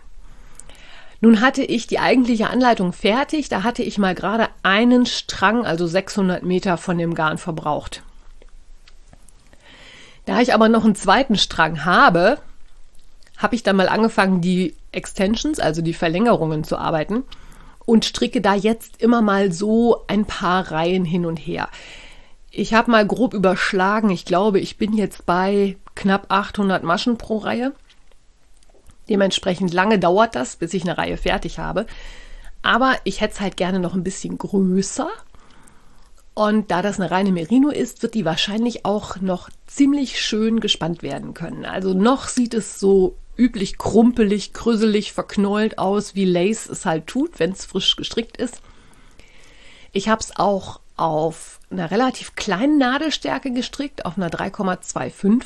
Nun 1.22 1.42
hatte 1.42 1.64
ich 1.64 1.86
die 1.86 2.00
eigentliche 2.00 2.50
Anleitung 2.50 2.94
fertig. 2.94 3.50
Da 3.50 3.64
hatte 3.64 3.84
ich 3.84 3.98
mal 3.98 4.16
gerade 4.16 4.48
einen 4.64 5.06
Strang, 5.06 5.66
also 5.66 5.86
600 5.86 6.44
Meter 6.44 6.78
von 6.78 6.98
dem 6.98 7.14
Garn 7.14 7.38
verbraucht. 7.38 8.04
Da 10.30 10.42
ich 10.42 10.54
aber 10.54 10.70
noch 10.70 10.86
einen 10.86 10.94
zweiten 10.94 11.38
Strang 11.38 11.86
habe, 11.86 12.38
habe 13.36 13.56
ich 13.56 13.64
dann 13.64 13.76
mal 13.76 13.90
angefangen, 13.90 14.42
die 14.42 14.76
Extensions, 14.92 15.60
also 15.60 15.82
die 15.82 15.96
Verlängerungen 15.96 16.64
zu 16.64 16.78
arbeiten 16.78 17.24
und 17.88 18.06
stricke 18.06 18.40
da 18.40 18.54
jetzt 18.54 19.02
immer 19.02 19.24
mal 19.24 19.52
so 19.52 20.06
ein 20.06 20.26
paar 20.26 20.72
Reihen 20.72 21.04
hin 21.04 21.26
und 21.26 21.38
her. 21.38 21.68
Ich 22.52 22.76
habe 22.76 22.92
mal 22.92 23.08
grob 23.08 23.34
überschlagen. 23.34 24.12
Ich 24.12 24.24
glaube, 24.24 24.60
ich 24.60 24.78
bin 24.78 24.94
jetzt 24.94 25.26
bei 25.26 25.78
knapp 25.96 26.28
800 26.30 26.84
Maschen 26.84 27.18
pro 27.18 27.38
Reihe. 27.38 27.74
Dementsprechend 29.10 29.74
lange 29.74 29.98
dauert 29.98 30.36
das, 30.36 30.58
bis 30.58 30.76
ich 30.76 30.84
eine 30.84 31.00
Reihe 31.00 31.18
fertig 31.18 31.58
habe. 31.58 31.88
Aber 32.62 32.94
ich 33.04 33.20
hätte 33.20 33.34
es 33.34 33.42
halt 33.42 33.58
gerne 33.58 33.80
noch 33.80 33.96
ein 33.96 34.04
bisschen 34.04 34.38
größer. 34.38 35.10
Und 36.40 36.72
da 36.72 36.82
das 36.82 37.02
eine 37.02 37.12
reine 37.12 37.34
Merino 37.34 37.68
ist, 37.68 38.02
wird 38.02 38.14
die 38.14 38.24
wahrscheinlich 38.24 38.86
auch 38.86 39.18
noch 39.18 39.50
ziemlich 39.68 40.22
schön 40.22 40.62
gespannt 40.62 41.04
werden 41.04 41.34
können. 41.34 41.66
Also 41.66 41.94
noch 41.94 42.30
sieht 42.30 42.54
es 42.54 42.80
so 42.80 43.18
üblich 43.36 43.78
krumpelig, 43.78 44.54
krüsselig, 44.54 45.12
verknollt 45.12 45.78
aus, 45.78 46.16
wie 46.16 46.24
Lace 46.24 46.70
es 46.70 46.86
halt 46.86 47.08
tut, 47.08 47.40
wenn 47.40 47.52
es 47.52 47.66
frisch 47.66 47.98
gestrickt 47.98 48.38
ist. 48.38 48.62
Ich 49.92 50.08
habe 50.08 50.22
es 50.22 50.38
auch 50.38 50.80
auf 50.96 51.60
einer 51.72 51.92
relativ 51.92 52.36
kleinen 52.36 52.78
Nadelstärke 52.78 53.52
gestrickt, 53.52 54.06
auf 54.06 54.16
einer 54.16 54.30
3,25. 54.30 55.44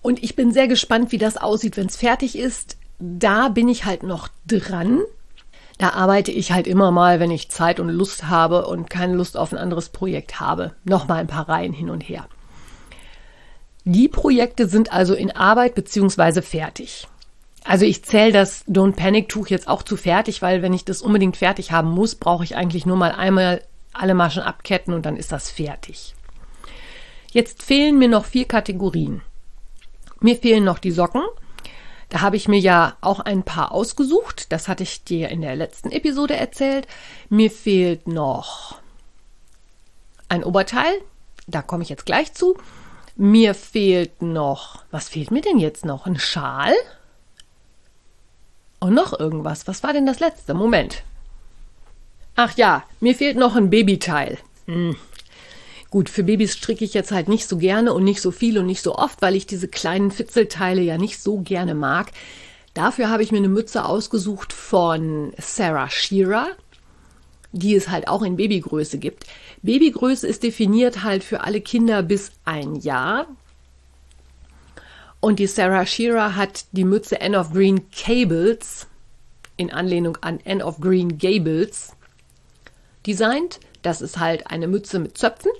Und 0.00 0.22
ich 0.22 0.34
bin 0.34 0.52
sehr 0.52 0.68
gespannt, 0.68 1.12
wie 1.12 1.18
das 1.18 1.36
aussieht, 1.36 1.76
wenn 1.76 1.88
es 1.88 1.96
fertig 1.96 2.38
ist. 2.38 2.78
Da 2.98 3.50
bin 3.50 3.68
ich 3.68 3.84
halt 3.84 4.04
noch 4.04 4.30
dran. 4.46 5.02
Da 5.78 5.90
arbeite 5.90 6.32
ich 6.32 6.52
halt 6.52 6.66
immer 6.66 6.90
mal, 6.90 7.20
wenn 7.20 7.30
ich 7.30 7.50
Zeit 7.50 7.80
und 7.80 7.90
Lust 7.90 8.28
habe 8.28 8.66
und 8.66 8.88
keine 8.88 9.14
Lust 9.14 9.36
auf 9.36 9.52
ein 9.52 9.58
anderes 9.58 9.90
Projekt 9.90 10.40
habe, 10.40 10.72
noch 10.84 11.06
mal 11.06 11.16
ein 11.16 11.26
paar 11.26 11.48
Reihen 11.48 11.72
hin 11.72 11.90
und 11.90 12.00
her. 12.00 12.26
Die 13.84 14.08
Projekte 14.08 14.68
sind 14.68 14.92
also 14.92 15.14
in 15.14 15.30
Arbeit 15.30 15.74
bzw. 15.74 16.42
fertig. 16.42 17.06
Also 17.62 17.84
ich 17.84 18.04
zähle 18.04 18.32
das 18.32 18.66
Don't 18.66 18.96
Panic 18.96 19.28
Tuch 19.28 19.48
jetzt 19.48 19.68
auch 19.68 19.82
zu 19.82 19.96
fertig, 19.96 20.40
weil 20.40 20.62
wenn 20.62 20.72
ich 20.72 20.84
das 20.84 21.02
unbedingt 21.02 21.36
fertig 21.36 21.72
haben 21.72 21.90
muss, 21.90 22.14
brauche 22.14 22.44
ich 22.44 22.56
eigentlich 22.56 22.86
nur 22.86 22.96
mal 22.96 23.12
einmal 23.12 23.62
alle 23.92 24.14
Maschen 24.14 24.42
abketten 24.42 24.94
und 24.94 25.04
dann 25.04 25.16
ist 25.16 25.32
das 25.32 25.50
fertig. 25.50 26.14
Jetzt 27.32 27.62
fehlen 27.62 27.98
mir 27.98 28.08
noch 28.08 28.24
vier 28.24 28.46
Kategorien. 28.46 29.20
Mir 30.20 30.36
fehlen 30.36 30.64
noch 30.64 30.78
die 30.78 30.90
Socken. 30.90 31.22
Da 32.08 32.20
habe 32.20 32.36
ich 32.36 32.48
mir 32.48 32.58
ja 32.58 32.96
auch 33.00 33.20
ein 33.20 33.42
paar 33.42 33.72
ausgesucht. 33.72 34.52
Das 34.52 34.68
hatte 34.68 34.84
ich 34.84 35.04
dir 35.04 35.28
in 35.28 35.40
der 35.40 35.56
letzten 35.56 35.90
Episode 35.90 36.36
erzählt. 36.36 36.86
Mir 37.28 37.50
fehlt 37.50 38.06
noch 38.06 38.78
ein 40.28 40.44
Oberteil. 40.44 41.00
Da 41.46 41.62
komme 41.62 41.82
ich 41.82 41.88
jetzt 41.88 42.06
gleich 42.06 42.32
zu. 42.32 42.56
Mir 43.16 43.54
fehlt 43.54 44.22
noch, 44.22 44.84
was 44.90 45.08
fehlt 45.08 45.30
mir 45.30 45.40
denn 45.40 45.58
jetzt 45.58 45.84
noch? 45.84 46.06
Ein 46.06 46.18
Schal? 46.18 46.74
Und 48.78 48.94
noch 48.94 49.18
irgendwas. 49.18 49.66
Was 49.66 49.82
war 49.82 49.92
denn 49.92 50.06
das 50.06 50.20
letzte? 50.20 50.54
Moment. 50.54 51.02
Ach 52.34 52.56
ja, 52.56 52.84
mir 53.00 53.14
fehlt 53.14 53.38
noch 53.38 53.56
ein 53.56 53.70
Babyteil. 53.70 54.38
Hm, 54.66 54.96
Gut, 55.96 56.10
für 56.10 56.24
Babys 56.24 56.52
stricke 56.52 56.84
ich 56.84 56.92
jetzt 56.92 57.10
halt 57.10 57.26
nicht 57.26 57.48
so 57.48 57.56
gerne 57.56 57.94
und 57.94 58.04
nicht 58.04 58.20
so 58.20 58.30
viel 58.30 58.58
und 58.58 58.66
nicht 58.66 58.82
so 58.82 58.96
oft, 58.96 59.22
weil 59.22 59.34
ich 59.34 59.46
diese 59.46 59.66
kleinen 59.66 60.10
Fitzelteile 60.10 60.82
ja 60.82 60.98
nicht 60.98 61.22
so 61.22 61.38
gerne 61.38 61.74
mag. 61.74 62.12
Dafür 62.74 63.08
habe 63.08 63.22
ich 63.22 63.32
mir 63.32 63.38
eine 63.38 63.48
Mütze 63.48 63.82
ausgesucht 63.82 64.52
von 64.52 65.32
Sarah 65.38 65.88
Shearer, 65.88 66.48
die 67.52 67.74
es 67.74 67.88
halt 67.88 68.08
auch 68.08 68.20
in 68.20 68.36
Babygröße 68.36 68.98
gibt. 68.98 69.24
Babygröße 69.62 70.26
ist 70.26 70.42
definiert 70.42 71.02
halt 71.02 71.24
für 71.24 71.40
alle 71.40 71.62
Kinder 71.62 72.02
bis 72.02 72.30
ein 72.44 72.74
Jahr. 72.74 73.26
Und 75.20 75.38
die 75.38 75.46
Sarah 75.46 75.86
Shearer 75.86 76.36
hat 76.36 76.66
die 76.72 76.84
Mütze 76.84 77.22
Anne 77.22 77.38
of 77.38 77.54
Green 77.54 77.90
Cables 77.90 78.86
in 79.56 79.72
Anlehnung 79.72 80.18
an 80.20 80.40
Anne 80.44 80.62
of 80.62 80.78
Green 80.78 81.16
Gables 81.16 81.96
designt. 83.06 83.60
Das 83.80 84.02
ist 84.02 84.18
halt 84.18 84.48
eine 84.48 84.68
Mütze 84.68 84.98
mit 84.98 85.16
Zöpfen 85.16 85.52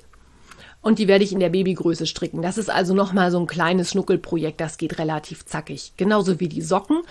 und 0.86 1.00
die 1.00 1.08
werde 1.08 1.24
ich 1.24 1.32
in 1.32 1.40
der 1.40 1.48
Babygröße 1.48 2.06
stricken. 2.06 2.42
Das 2.42 2.58
ist 2.58 2.70
also 2.70 2.94
nochmal 2.94 3.32
so 3.32 3.40
ein 3.40 3.48
kleines 3.48 3.90
Schnuckelprojekt, 3.90 4.60
das 4.60 4.78
geht 4.78 5.00
relativ 5.00 5.44
zackig. 5.44 5.94
Genauso 5.96 6.38
wie 6.38 6.48
die 6.48 6.62
Socken. 6.62 7.02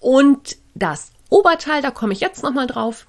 Und 0.00 0.58
das 0.74 1.10
Oberteil, 1.30 1.80
da 1.80 1.90
komme 1.90 2.12
ich 2.12 2.20
jetzt 2.20 2.42
nochmal 2.42 2.66
drauf. 2.66 3.06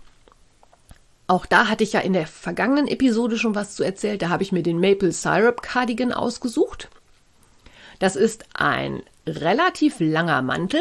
Auch 1.27 1.45
da 1.45 1.67
hatte 1.67 1.83
ich 1.83 1.91
ja 1.91 1.99
in 1.99 2.13
der 2.13 2.25
vergangenen 2.25 2.87
Episode 2.87 3.37
schon 3.37 3.53
was 3.53 3.75
zu 3.75 3.83
erzählt. 3.83 4.21
Da 4.21 4.29
habe 4.29 4.43
ich 4.43 4.53
mir 4.53 4.63
den 4.63 4.79
Maple 4.79 5.11
Syrup 5.11 5.61
Cardigan 5.61 6.13
ausgesucht. 6.13 6.87
Das 7.99 8.15
ist 8.15 8.45
ein 8.53 9.03
relativ 9.27 9.97
langer 9.99 10.41
Mantel. 10.41 10.79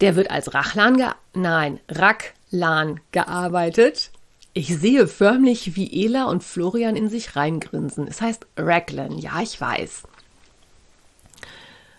Der 0.00 0.14
wird 0.14 0.30
als 0.30 0.54
Rachlan, 0.54 1.12
nein, 1.34 1.80
Racklan 1.88 3.00
gearbeitet. 3.10 4.11
Ich 4.54 4.76
sehe 4.76 5.06
förmlich, 5.06 5.76
wie 5.76 6.04
Ela 6.04 6.24
und 6.24 6.44
Florian 6.44 6.94
in 6.94 7.08
sich 7.08 7.36
reingrinsen. 7.36 8.06
Es 8.06 8.20
heißt 8.20 8.46
Raglan, 8.56 9.18
ja, 9.18 9.40
ich 9.40 9.58
weiß. 9.58 10.02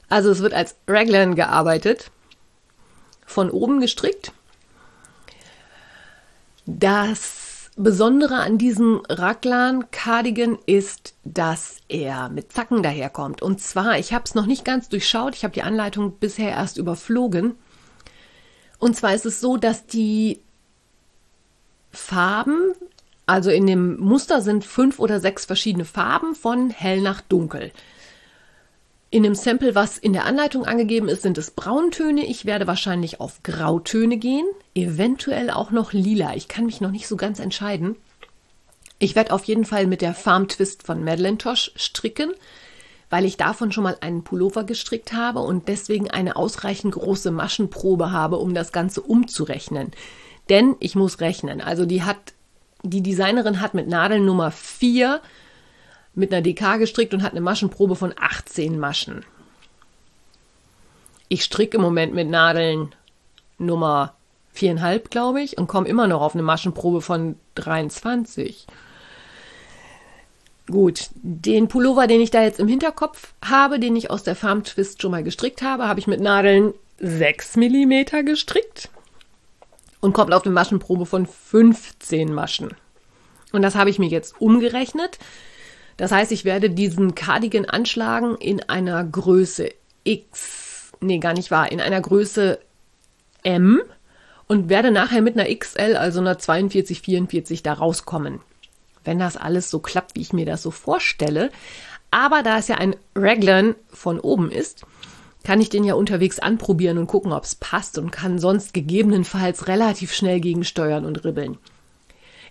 Also 0.07 0.29
es 0.29 0.39
wird 0.39 0.53
als 0.53 0.75
Raglan 0.87 1.33
gearbeitet, 1.33 2.11
von 3.25 3.49
oben 3.49 3.79
gestrickt. 3.79 4.31
Das 6.67 7.71
Besondere 7.75 8.35
an 8.35 8.59
diesem 8.59 9.01
Raglan 9.09 9.89
Cardigan 9.89 10.59
ist, 10.67 11.15
dass 11.23 11.77
er 11.87 12.29
mit 12.29 12.51
Zacken 12.51 12.83
daherkommt. 12.83 13.41
Und 13.41 13.61
zwar, 13.61 13.97
ich 13.97 14.13
habe 14.13 14.25
es 14.25 14.35
noch 14.35 14.45
nicht 14.45 14.63
ganz 14.63 14.89
durchschaut, 14.89 15.33
ich 15.33 15.43
habe 15.43 15.55
die 15.55 15.63
Anleitung 15.63 16.19
bisher 16.19 16.51
erst 16.51 16.77
überflogen. 16.77 17.55
Und 18.77 18.95
zwar 18.95 19.15
ist 19.15 19.25
es 19.25 19.41
so, 19.41 19.57
dass 19.57 19.87
die 19.87 20.43
Farben, 21.93 22.73
also 23.25 23.49
in 23.49 23.65
dem 23.67 23.99
Muster 23.99 24.41
sind 24.41 24.65
fünf 24.65 24.99
oder 24.99 25.19
sechs 25.19 25.45
verschiedene 25.45 25.85
Farben 25.85 26.35
von 26.35 26.69
hell 26.69 27.01
nach 27.01 27.21
dunkel. 27.21 27.71
In 29.11 29.21
dem 29.21 29.35
Sample, 29.35 29.75
was 29.75 29.99
in 29.99 30.11
der 30.11 30.25
Anleitung 30.25 30.65
angegeben 30.65 31.07
ist, 31.07 31.21
sind 31.21 31.37
es 31.37 31.51
Brauntöne. 31.51 32.25
Ich 32.25 32.45
werde 32.45 32.65
wahrscheinlich 32.65 33.19
auf 33.19 33.43
Grautöne 33.43 34.17
gehen, 34.17 34.45
eventuell 34.73 35.51
auch 35.51 35.69
noch 35.69 35.93
lila. 35.93 36.35
Ich 36.35 36.47
kann 36.47 36.65
mich 36.65 36.81
noch 36.81 36.89
nicht 36.89 37.07
so 37.07 37.15
ganz 37.15 37.39
entscheiden. 37.39 37.95
Ich 38.97 39.15
werde 39.15 39.31
auf 39.31 39.43
jeden 39.43 39.65
Fall 39.65 39.85
mit 39.85 40.01
der 40.01 40.15
Farm 40.15 40.47
Twist 40.47 40.81
von 40.81 41.03
Madeleine 41.03 41.37
Tosh 41.37 41.71
stricken, 41.75 42.31
weil 43.11 43.25
ich 43.25 43.37
davon 43.37 43.71
schon 43.71 43.83
mal 43.83 43.97
einen 44.01 44.23
Pullover 44.23 44.63
gestrickt 44.63 45.13
habe 45.13 45.41
und 45.41 45.67
deswegen 45.67 46.09
eine 46.09 46.35
ausreichend 46.35 46.95
große 46.95 47.29
Maschenprobe 47.29 48.11
habe, 48.11 48.37
um 48.37 48.55
das 48.55 48.71
Ganze 48.71 49.01
umzurechnen. 49.01 49.91
Denn 50.49 50.75
ich 50.79 50.95
muss 50.95 51.21
rechnen. 51.21 51.61
Also 51.61 51.85
die 51.85 52.03
hat, 52.03 52.33
die 52.83 53.01
Designerin 53.01 53.61
hat 53.61 53.73
mit 53.73 53.87
Nadeln 53.87 54.25
Nummer 54.25 54.51
4 54.51 55.21
mit 56.15 56.31
einer 56.31 56.41
DK 56.41 56.77
gestrickt 56.77 57.13
und 57.13 57.23
hat 57.23 57.31
eine 57.31 57.41
Maschenprobe 57.41 57.95
von 57.95 58.13
18 58.19 58.79
Maschen. 58.79 59.25
Ich 61.27 61.43
stricke 61.43 61.77
im 61.77 61.83
Moment 61.83 62.13
mit 62.13 62.29
Nadeln 62.29 62.93
Nummer 63.57 64.13
4,5, 64.55 65.09
glaube 65.09 65.41
ich, 65.41 65.57
und 65.57 65.67
komme 65.67 65.87
immer 65.87 66.07
noch 66.07 66.21
auf 66.21 66.35
eine 66.35 66.43
Maschenprobe 66.43 67.01
von 67.01 67.35
23. 67.55 68.67
Gut, 70.67 71.09
den 71.15 71.67
Pullover, 71.67 72.07
den 72.07 72.21
ich 72.21 72.31
da 72.31 72.43
jetzt 72.43 72.59
im 72.59 72.67
Hinterkopf 72.67 73.33
habe, 73.43 73.79
den 73.79 73.95
ich 73.95 74.11
aus 74.11 74.23
der 74.23 74.35
Farm 74.35 74.63
Twist 74.63 75.01
schon 75.01 75.11
mal 75.11 75.23
gestrickt 75.23 75.61
habe, 75.61 75.87
habe 75.87 75.99
ich 75.99 76.07
mit 76.07 76.21
Nadeln 76.21 76.73
6 76.99 77.57
mm 77.57 78.25
gestrickt 78.25 78.89
und 80.03 80.11
kommt 80.11 80.33
auf 80.33 80.43
eine 80.43 80.53
Maschenprobe 80.53 81.05
von 81.05 81.25
15 81.25 82.33
Maschen. 82.33 82.75
Und 83.53 83.61
das 83.61 83.75
habe 83.75 83.89
ich 83.89 83.99
mir 83.99 84.09
jetzt 84.09 84.35
umgerechnet. 84.41 85.17
Das 85.95 86.11
heißt, 86.11 86.33
ich 86.33 86.43
werde 86.43 86.69
diesen 86.69 87.15
Cardigan 87.15 87.63
anschlagen 87.63 88.35
in 88.35 88.61
einer 88.67 89.01
Größe 89.01 89.69
X, 90.03 90.91
nee, 90.99 91.19
gar 91.19 91.33
nicht 91.33 91.51
wahr, 91.51 91.71
in 91.71 91.79
einer 91.79 92.01
Größe 92.01 92.59
M 93.43 93.81
und 94.47 94.67
werde 94.67 94.91
nachher 94.91 95.21
mit 95.21 95.39
einer 95.39 95.55
XL, 95.55 95.95
also 95.95 96.19
einer 96.19 96.37
42, 96.37 97.01
44 97.01 97.63
da 97.63 97.71
rauskommen. 97.71 98.41
Wenn 99.05 99.19
das 99.19 99.37
alles 99.37 99.69
so 99.69 99.79
klappt, 99.79 100.15
wie 100.15 100.21
ich 100.21 100.33
mir 100.33 100.45
das 100.45 100.63
so 100.63 100.71
vorstelle. 100.71 101.49
Aber 102.11 102.43
da 102.43 102.57
es 102.57 102.67
ja 102.67 102.75
ein 102.75 102.97
Raglan 103.15 103.75
von 103.89 104.19
oben 104.19 104.51
ist, 104.51 104.85
kann 105.43 105.61
ich 105.61 105.69
den 105.69 105.83
ja 105.83 105.93
unterwegs 105.93 106.39
anprobieren 106.39 106.97
und 106.97 107.07
gucken, 107.07 107.33
ob 107.33 107.43
es 107.43 107.55
passt 107.55 107.97
und 107.97 108.11
kann 108.11 108.39
sonst 108.39 108.73
gegebenenfalls 108.73 109.67
relativ 109.67 110.13
schnell 110.13 110.39
gegensteuern 110.39 111.05
und 111.05 111.23
ribbeln. 111.25 111.57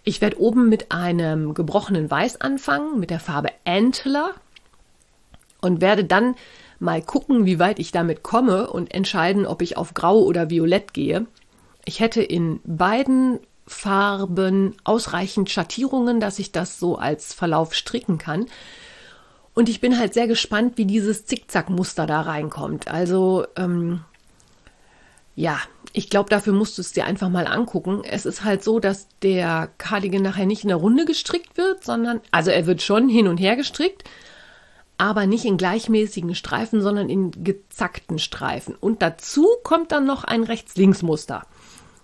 Ich 0.05 0.21
werde 0.21 0.41
oben 0.41 0.69
mit 0.69 0.93
einem 0.93 1.55
gebrochenen 1.55 2.11
Weiß 2.11 2.41
anfangen, 2.41 2.99
mit 2.99 3.11
der 3.11 3.21
Farbe 3.21 3.51
Antler 3.65 4.35
und 5.61 5.81
werde 5.81 6.05
dann 6.05 6.35
mal 6.81 7.01
gucken, 7.01 7.47
wie 7.47 7.61
weit 7.61 7.79
ich 7.79 7.93
damit 7.93 8.23
komme 8.23 8.69
und 8.69 8.93
entscheiden, 8.93 9.47
ob 9.47 9.63
ich 9.63 9.77
auf 9.77 9.95
Grau 9.95 10.19
oder 10.23 10.51
Violett 10.51 10.93
gehe. 10.93 11.27
Ich 11.85 12.01
hätte 12.01 12.23
in 12.23 12.61
beiden 12.65 13.39
Farben 13.67 14.75
ausreichend 14.83 15.51
Schattierungen, 15.51 16.19
dass 16.19 16.41
ich 16.41 16.51
das 16.51 16.81
so 16.81 16.97
als 16.97 17.33
Verlauf 17.33 17.75
stricken 17.75 18.19
kann. 18.19 18.47
Und 19.55 19.69
ich 19.69 19.81
bin 19.81 19.99
halt 19.99 20.15
sehr 20.15 20.27
gespannt, 20.27 20.79
wie 20.79 20.87
dieses 20.87 21.27
Zickzack-Muster 21.27 22.07
da 22.07 22.23
reinkommt. 22.23 22.89
Also, 22.89 23.47
ähm, 23.57 24.01
ja, 25.35 25.59
ich 25.93 26.09
glaube, 26.09 26.31
dafür 26.31 26.53
musst 26.55 26.79
du 26.79 26.83
es 26.83 26.93
dir 26.93 27.05
einfach 27.05 27.29
mal 27.29 27.47
angucken. 27.47 28.03
Es 28.05 28.25
ist 28.25 28.45
halt 28.45 28.65
so, 28.65 28.81
dass 28.81 29.09
der 29.23 29.71
Cardigan 29.79 30.23
nachher 30.23 30.47
nicht 30.47 30.63
in 30.63 30.69
der 30.69 30.79
Runde 30.79 31.05
gestrickt 31.05 31.57
wird, 31.57 31.85
sondern, 31.85 32.21
also 32.31 32.51
er 32.51 32.67
wird 32.67 32.81
schon 32.81 33.09
hin 33.09 33.29
und 33.29 33.39
her 33.39 33.57
gestrickt, 33.57 34.05
aber 34.97 35.27
nicht 35.27 35.45
in 35.45 35.59
gleichmäßigen 35.59 36.35
Streifen, 36.35 36.81
sondern 36.81 37.11
in 37.11 37.45
gezackten 37.45 38.19
Streifen. 38.19 38.75
Und 38.75 39.03
dazu 39.03 39.47
kommt 39.65 39.93
dann 39.93 40.07
noch 40.07 40.25
ein 40.25 40.45
Rechts-Links-Muster. 40.45 41.43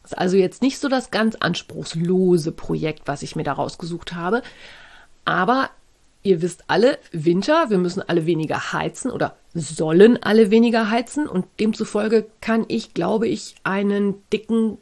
Ist 0.05 0.19
also 0.19 0.37
jetzt 0.37 0.63
nicht 0.63 0.79
so 0.79 0.89
das 0.89 1.11
ganz 1.11 1.37
anspruchslose 1.37 2.53
Projekt, 2.53 3.03
was 3.07 3.23
ich 3.23 3.37
mir 3.37 3.45
da 3.45 3.53
rausgesucht 3.53 4.15
habe. 4.15 4.43
Aber 5.25 5.71
ihr 6.23 6.43
wisst 6.43 6.65
alle, 6.69 6.99
Winter, 7.13 7.71
wir 7.71 7.79
müssen 7.79 8.03
alle 8.03 8.27
weniger 8.27 8.73
heizen 8.73 9.11
oder 9.11 9.37
sollen 9.55 10.23
alle 10.23 10.51
weniger 10.51 10.91
heizen 10.91 11.27
und 11.27 11.47
demzufolge 11.61 12.27
kann 12.41 12.65
ich, 12.69 12.95
glaube 12.95 13.29
ich, 13.29 13.55
einen 13.65 14.23
dicken, 14.33 14.79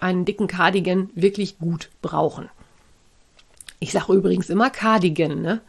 einen 0.00 0.24
dicken 0.24 0.46
Cardigan 0.46 1.10
wirklich 1.14 1.58
gut 1.58 1.90
brauchen. 2.02 2.48
Ich 3.78 3.92
sage 3.92 4.14
übrigens 4.14 4.50
immer 4.50 4.70
Cardigan, 4.70 5.42
ne? 5.42 5.60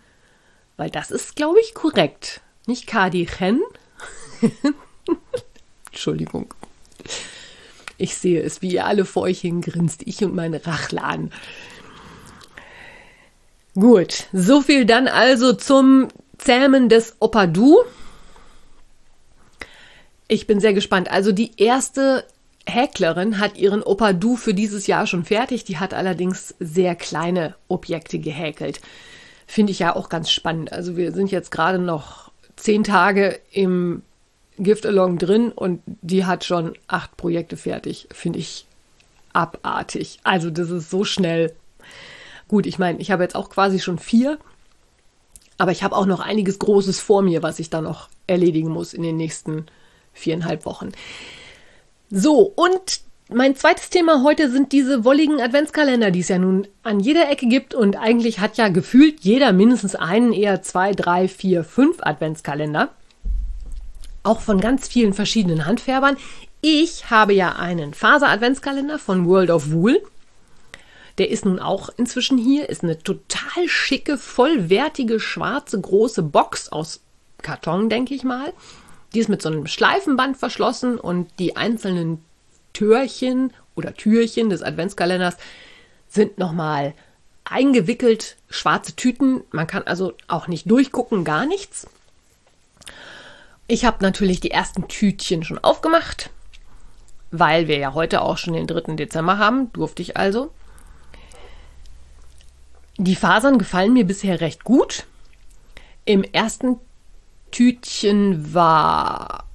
Weil 0.78 0.90
das 0.90 1.12
ist, 1.12 1.36
glaube 1.36 1.60
ich, 1.60 1.74
korrekt. 1.74 2.42
Nicht 2.66 2.88
Cardigan. 2.88 3.62
Entschuldigung. 5.92 6.54
Ich 7.98 8.16
sehe 8.16 8.42
es, 8.42 8.62
wie 8.62 8.74
ihr 8.74 8.86
alle 8.86 9.06
vor 9.06 9.24
euch 9.24 9.42
hingrinst, 9.42 10.04
ich 10.06 10.24
und 10.24 10.36
meine 10.36 10.66
Rachlan. 10.66 11.32
Gut, 13.80 14.26
so 14.34 14.62
viel 14.62 14.86
dann 14.86 15.08
also 15.08 15.54
zum 15.54 16.08
Zähmen 16.40 16.90
des 16.90 17.16
Opadu. 17.20 17.78
Ich 20.28 20.48
bin 20.48 20.60
sehr 20.60 20.74
gespannt. 20.74 21.12
Also 21.12 21.32
die 21.32 21.52
erste 21.58 22.26
Häklerin 22.66 23.40
hat 23.40 23.56
ihren 23.56 23.84
Opadu 23.84 24.36
für 24.36 24.56
dieses 24.56 24.88
Jahr 24.88 25.06
schon 25.06 25.26
fertig. 25.26 25.64
Die 25.64 25.78
hat 25.78 25.94
allerdings 25.94 26.56
sehr 26.60 26.96
kleine 26.96 27.54
Objekte 27.68 28.18
gehäkelt. 28.18 28.82
Finde 29.46 29.72
ich 29.72 29.80
ja 29.80 29.96
auch 29.96 30.10
ganz 30.10 30.32
spannend. 30.32 30.74
Also 30.74 30.98
wir 30.98 31.12
sind 31.12 31.30
jetzt 31.30 31.52
gerade 31.52 31.78
noch 31.78 32.32
zehn 32.56 32.84
Tage 32.84 33.40
im 33.52 34.02
Gift 34.58 34.88
Along 34.88 35.20
drin 35.20 35.52
und 35.52 35.84
die 35.86 36.26
hat 36.26 36.46
schon 36.46 36.74
acht 36.88 37.16
Projekte 37.16 37.58
fertig. 37.58 38.08
Finde 38.12 38.40
ich 38.40 38.66
abartig. 39.34 40.20
Also 40.24 40.50
das 40.50 40.72
ist 40.72 40.90
so 40.90 41.04
schnell. 41.04 41.54
Gut, 42.48 42.66
ich 42.66 42.80
meine, 42.80 43.00
ich 43.00 43.12
habe 43.12 43.24
jetzt 43.24 43.36
auch 43.36 43.50
quasi 43.50 43.80
schon 43.80 44.00
vier, 44.00 44.38
aber 45.58 45.72
ich 45.72 45.84
habe 45.84 45.96
auch 45.96 46.06
noch 46.06 46.20
einiges 46.20 46.60
Großes 46.60 47.00
vor 47.00 47.22
mir, 47.22 47.44
was 47.44 47.60
ich 47.60 47.70
da 47.70 47.82
noch 47.82 48.10
erledigen 48.28 48.70
muss 48.70 48.94
in 48.94 49.04
den 49.04 49.18
nächsten 49.18 49.66
viereinhalb 50.14 50.66
Wochen. 50.66 50.92
So, 52.10 52.54
und 52.56 53.02
mein 53.30 53.58
zweites 53.58 53.90
Thema 53.90 54.24
heute 54.24 54.50
sind 54.50 54.72
diese 54.72 55.04
wolligen 55.04 55.42
Adventskalender, 55.42 56.12
die 56.12 56.22
es 56.22 56.30
ja 56.30 56.38
nun 56.38 56.68
an 56.84 57.02
jeder 57.02 57.30
Ecke 57.30 57.48
gibt 57.48 57.74
und 57.74 57.98
eigentlich 57.98 58.40
hat 58.40 58.58
ja 58.58 58.70
gefühlt 58.70 59.20
jeder 59.22 59.52
mindestens 59.52 59.96
einen, 59.96 60.32
eher 60.32 60.62
zwei, 60.62 60.94
drei, 60.94 61.28
vier, 61.28 61.66
fünf 61.66 61.98
Adventskalender. 62.00 62.90
Auch 64.24 64.40
von 64.40 64.62
ganz 64.62 64.88
vielen 64.88 65.14
verschiedenen 65.14 65.66
Handfärbern. 65.66 66.16
Ich 66.62 67.10
habe 67.10 67.34
ja 67.34 67.58
einen 67.58 67.94
Faser-Adventskalender 67.94 68.98
von 69.00 69.28
World 69.28 69.50
of 69.50 69.72
Wool. 69.72 70.02
Der 71.18 71.30
ist 71.30 71.46
nun 71.46 71.60
auch 71.60 71.90
inzwischen 71.98 72.38
hier, 72.38 72.70
ist 72.70 72.84
eine 72.84 73.00
total 73.00 73.68
schicke, 73.68 74.18
vollwertige, 74.18 75.20
schwarze, 75.20 75.80
große 75.80 76.22
Box 76.24 76.70
aus 76.70 77.02
Karton, 77.42 77.90
denke 77.90 78.14
ich 78.14 78.24
mal. 78.24 78.54
Die 79.14 79.20
ist 79.20 79.30
mit 79.30 79.42
so 79.42 79.50
einem 79.50 79.68
Schleifenband 79.68 80.38
verschlossen 80.38 81.00
und 81.00 81.28
die 81.40 81.56
einzelnen 81.56 82.24
Türchen 82.74 83.54
oder 83.76 83.94
Türchen 83.94 84.50
des 84.50 84.62
Adventskalenders 84.62 85.38
sind 86.08 86.38
nochmal 86.38 86.94
eingewickelt, 87.46 88.36
schwarze 88.50 88.96
Tüten. 88.96 89.42
Man 89.52 89.68
kann 89.68 89.84
also 89.84 90.14
auch 90.28 90.48
nicht 90.48 90.70
durchgucken, 90.70 91.24
gar 91.24 91.46
nichts. 91.46 91.88
Ich 93.68 93.86
habe 93.86 93.98
natürlich 94.02 94.40
die 94.40 94.52
ersten 94.52 94.88
Tütchen 94.88 95.44
schon 95.44 95.58
aufgemacht, 95.58 96.30
weil 97.32 97.68
wir 97.68 97.78
ja 97.78 97.94
heute 97.94 98.22
auch 98.22 98.38
schon 98.38 98.54
den 98.54 98.68
3. 98.68 98.96
Dezember 98.96 99.38
haben, 99.38 99.72
durfte 99.74 100.02
ich 100.02 100.16
also. 100.18 100.52
Die 102.98 103.16
Fasern 103.16 103.60
gefallen 103.60 103.94
mir 103.94 104.06
bisher 104.06 104.42
recht 104.42 104.64
gut. 104.64 105.06
Im 106.06 106.24
ersten 106.24 106.78
Tütchen 107.52 108.54
war 108.54 109.46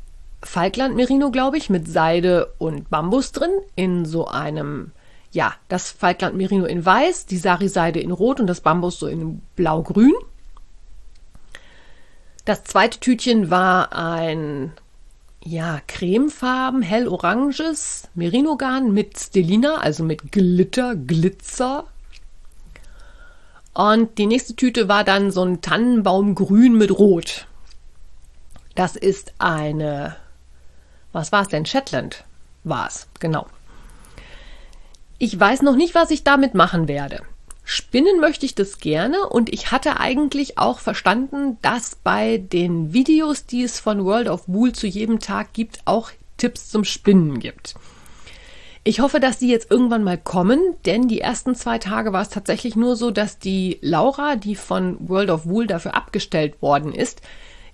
Falkland 0.42 0.94
Merino, 0.94 1.30
glaube 1.30 1.58
ich, 1.58 1.68
mit 1.68 1.88
Seide 1.88 2.52
und 2.58 2.88
Bambus 2.88 3.32
drin 3.32 3.50
in 3.74 4.04
so 4.04 4.28
einem 4.28 4.92
ja, 5.32 5.54
das 5.68 5.90
Falkland 5.90 6.36
Merino 6.36 6.66
in 6.66 6.84
weiß, 6.84 7.26
die 7.26 7.38
Sari 7.38 7.68
Seide 7.68 8.00
in 8.00 8.12
rot 8.12 8.38
und 8.38 8.46
das 8.46 8.60
Bambus 8.60 8.98
so 8.98 9.06
in 9.06 9.40
blau-grün. 9.56 10.12
Das 12.44 12.64
zweite 12.64 13.00
Tütchen 13.00 13.50
war 13.50 13.92
ein 13.94 14.72
ja, 15.42 15.80
cremefarben, 15.88 16.82
hell-oranges 16.82 18.08
Merino-Garn 18.14 18.92
mit 18.92 19.18
Stelina, 19.18 19.76
also 19.76 20.04
mit 20.04 20.32
Glitter, 20.32 20.94
Glitzer 20.94 21.86
und 23.74 24.18
die 24.18 24.26
nächste 24.26 24.54
Tüte 24.54 24.88
war 24.88 25.04
dann 25.04 25.30
so 25.30 25.42
ein 25.42 25.60
Tannenbaumgrün 25.60 26.76
mit 26.76 26.90
Rot. 26.90 27.46
Das 28.74 28.96
ist 28.96 29.32
eine, 29.38 30.16
was 31.12 31.32
war 31.32 31.42
es 31.42 31.48
denn? 31.48 31.66
Shetland 31.66 32.24
war 32.64 32.86
es, 32.86 33.06
genau. 33.20 33.46
Ich 35.18 35.38
weiß 35.38 35.62
noch 35.62 35.76
nicht, 35.76 35.94
was 35.94 36.10
ich 36.10 36.24
damit 36.24 36.54
machen 36.54 36.88
werde. 36.88 37.22
Spinnen 37.64 38.20
möchte 38.20 38.44
ich 38.44 38.54
das 38.54 38.78
gerne 38.78 39.28
und 39.28 39.52
ich 39.52 39.70
hatte 39.70 40.00
eigentlich 40.00 40.58
auch 40.58 40.80
verstanden, 40.80 41.58
dass 41.62 41.94
bei 41.94 42.38
den 42.38 42.92
Videos, 42.92 43.46
die 43.46 43.62
es 43.62 43.78
von 43.78 44.04
World 44.04 44.28
of 44.28 44.48
Wool 44.48 44.72
zu 44.72 44.86
jedem 44.86 45.20
Tag 45.20 45.52
gibt, 45.52 45.80
auch 45.84 46.10
Tipps 46.38 46.70
zum 46.70 46.84
Spinnen 46.84 47.38
gibt. 47.38 47.74
Ich 48.84 48.98
hoffe, 48.98 49.20
dass 49.20 49.38
die 49.38 49.48
jetzt 49.48 49.70
irgendwann 49.70 50.02
mal 50.02 50.18
kommen, 50.18 50.74
denn 50.86 51.06
die 51.06 51.20
ersten 51.20 51.54
zwei 51.54 51.78
Tage 51.78 52.12
war 52.12 52.22
es 52.22 52.30
tatsächlich 52.30 52.74
nur 52.74 52.96
so, 52.96 53.12
dass 53.12 53.38
die 53.38 53.78
Laura, 53.80 54.34
die 54.34 54.56
von 54.56 54.96
World 55.08 55.30
of 55.30 55.46
Wool 55.46 55.68
dafür 55.68 55.94
abgestellt 55.94 56.60
worden 56.60 56.92
ist, 56.92 57.22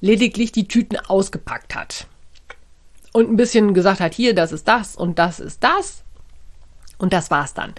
lediglich 0.01 0.53
die 0.53 0.68
Tüten 0.68 0.99
ausgepackt 0.99 1.75
hat. 1.75 2.07
Und 3.12 3.31
ein 3.31 3.37
bisschen 3.37 3.73
gesagt 3.73 4.01
hat, 4.01 4.12
hier, 4.12 4.35
das 4.35 4.53
ist 4.53 4.68
das 4.68 4.97
und 4.97 5.18
das 5.18 5.40
ist 5.40 5.64
das. 5.64 6.05
Und 6.99 7.14
das 7.14 7.31
war's 7.31 7.55
dann. 7.55 7.73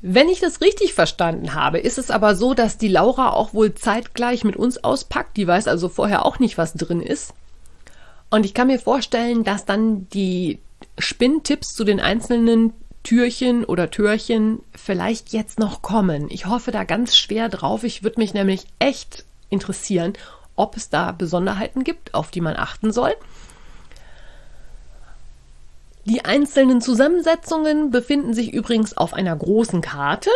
Wenn 0.00 0.28
ich 0.28 0.38
das 0.38 0.60
richtig 0.60 0.94
verstanden 0.94 1.54
habe, 1.54 1.78
ist 1.78 1.98
es 1.98 2.10
aber 2.10 2.36
so, 2.36 2.54
dass 2.54 2.78
die 2.78 2.88
Laura 2.88 3.30
auch 3.30 3.54
wohl 3.54 3.74
zeitgleich 3.74 4.44
mit 4.44 4.54
uns 4.54 4.84
auspackt. 4.84 5.36
Die 5.36 5.48
weiß 5.48 5.66
also 5.66 5.88
vorher 5.88 6.24
auch 6.24 6.38
nicht, 6.38 6.58
was 6.58 6.74
drin 6.74 7.00
ist. 7.00 7.34
Und 8.30 8.46
ich 8.46 8.54
kann 8.54 8.68
mir 8.68 8.78
vorstellen, 8.78 9.44
dass 9.44 9.64
dann 9.64 10.08
die 10.10 10.60
Spinntipps 10.98 11.74
zu 11.74 11.84
den 11.84 12.00
einzelnen 12.00 12.72
Türchen 13.02 13.64
oder 13.64 13.90
Türchen 13.90 14.60
vielleicht 14.74 15.32
jetzt 15.32 15.58
noch 15.58 15.82
kommen. 15.82 16.28
Ich 16.30 16.46
hoffe 16.46 16.72
da 16.72 16.84
ganz 16.84 17.16
schwer 17.16 17.48
drauf. 17.48 17.84
Ich 17.84 18.02
würde 18.02 18.20
mich 18.20 18.34
nämlich 18.34 18.66
echt 18.78 19.24
interessieren, 19.50 20.14
ob 20.56 20.76
es 20.76 20.88
da 20.88 21.12
Besonderheiten 21.12 21.84
gibt, 21.84 22.14
auf 22.14 22.30
die 22.30 22.40
man 22.40 22.56
achten 22.56 22.92
soll. 22.92 23.14
Die 26.06 26.24
einzelnen 26.24 26.80
Zusammensetzungen 26.80 27.90
befinden 27.90 28.34
sich 28.34 28.52
übrigens 28.52 28.96
auf 28.96 29.14
einer 29.14 29.34
großen 29.34 29.80
Karte, 29.80 30.30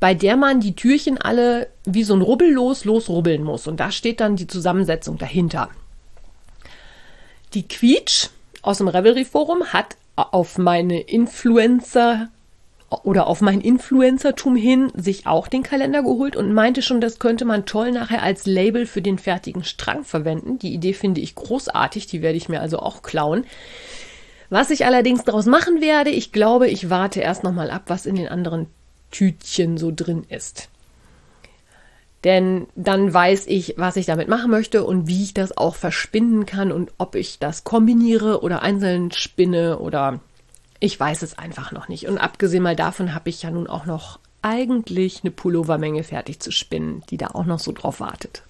bei 0.00 0.14
der 0.14 0.36
man 0.36 0.60
die 0.60 0.74
Türchen 0.74 1.18
alle 1.18 1.68
wie 1.84 2.04
so 2.04 2.14
ein 2.14 2.22
Rubbellos 2.22 2.84
losrubbeln 2.84 3.42
muss. 3.42 3.66
Und 3.66 3.78
da 3.78 3.90
steht 3.90 4.20
dann 4.20 4.36
die 4.36 4.46
Zusammensetzung 4.46 5.18
dahinter. 5.18 5.70
Die 7.54 7.66
Quietsch 7.66 8.28
aus 8.62 8.78
dem 8.78 8.88
Revelry 8.88 9.24
Forum 9.24 9.72
hat 9.72 9.96
auf 10.16 10.58
meine 10.58 11.00
Influencer 11.00 12.28
oder 13.02 13.26
auf 13.26 13.40
mein 13.40 13.60
Influencertum 13.60 14.54
hin 14.54 14.92
sich 14.94 15.26
auch 15.26 15.48
den 15.48 15.62
Kalender 15.62 16.02
geholt 16.02 16.36
und 16.36 16.52
meinte 16.52 16.82
schon, 16.82 17.00
das 17.00 17.18
könnte 17.18 17.44
man 17.44 17.66
toll 17.66 17.90
nachher 17.90 18.22
als 18.22 18.46
Label 18.46 18.86
für 18.86 19.02
den 19.02 19.18
fertigen 19.18 19.64
Strang 19.64 20.04
verwenden. 20.04 20.58
Die 20.58 20.72
Idee 20.72 20.92
finde 20.92 21.20
ich 21.20 21.34
großartig, 21.34 22.06
die 22.06 22.22
werde 22.22 22.38
ich 22.38 22.48
mir 22.48 22.60
also 22.60 22.78
auch 22.78 23.02
klauen. 23.02 23.44
Was 24.50 24.70
ich 24.70 24.86
allerdings 24.86 25.24
daraus 25.24 25.46
machen 25.46 25.80
werde, 25.80 26.10
ich 26.10 26.30
glaube, 26.30 26.68
ich 26.68 26.88
warte 26.88 27.20
erst 27.20 27.42
nochmal 27.42 27.70
ab, 27.70 27.82
was 27.86 28.06
in 28.06 28.14
den 28.14 28.28
anderen 28.28 28.66
Tütchen 29.10 29.78
so 29.78 29.92
drin 29.94 30.24
ist. 30.28 30.68
Denn 32.26 32.66
dann 32.74 33.14
weiß 33.14 33.46
ich, 33.46 33.74
was 33.76 33.94
ich 33.94 34.04
damit 34.04 34.26
machen 34.26 34.50
möchte 34.50 34.82
und 34.82 35.06
wie 35.06 35.22
ich 35.22 35.32
das 35.32 35.56
auch 35.56 35.76
verspinnen 35.76 36.44
kann 36.44 36.72
und 36.72 36.90
ob 36.98 37.14
ich 37.14 37.38
das 37.38 37.62
kombiniere 37.62 38.42
oder 38.42 38.62
einzeln 38.62 39.12
spinne 39.12 39.78
oder 39.78 40.18
ich 40.80 40.98
weiß 40.98 41.22
es 41.22 41.38
einfach 41.38 41.70
noch 41.70 41.86
nicht. 41.86 42.08
Und 42.08 42.18
abgesehen 42.18 42.64
mal 42.64 42.74
davon 42.74 43.14
habe 43.14 43.30
ich 43.30 43.44
ja 43.44 43.52
nun 43.52 43.68
auch 43.68 43.86
noch 43.86 44.18
eigentlich 44.42 45.20
eine 45.22 45.30
Pullovermenge 45.30 46.02
fertig 46.02 46.40
zu 46.40 46.50
spinnen, 46.50 47.04
die 47.10 47.16
da 47.16 47.28
auch 47.28 47.44
noch 47.44 47.60
so 47.60 47.70
drauf 47.70 48.00
wartet. 48.00 48.42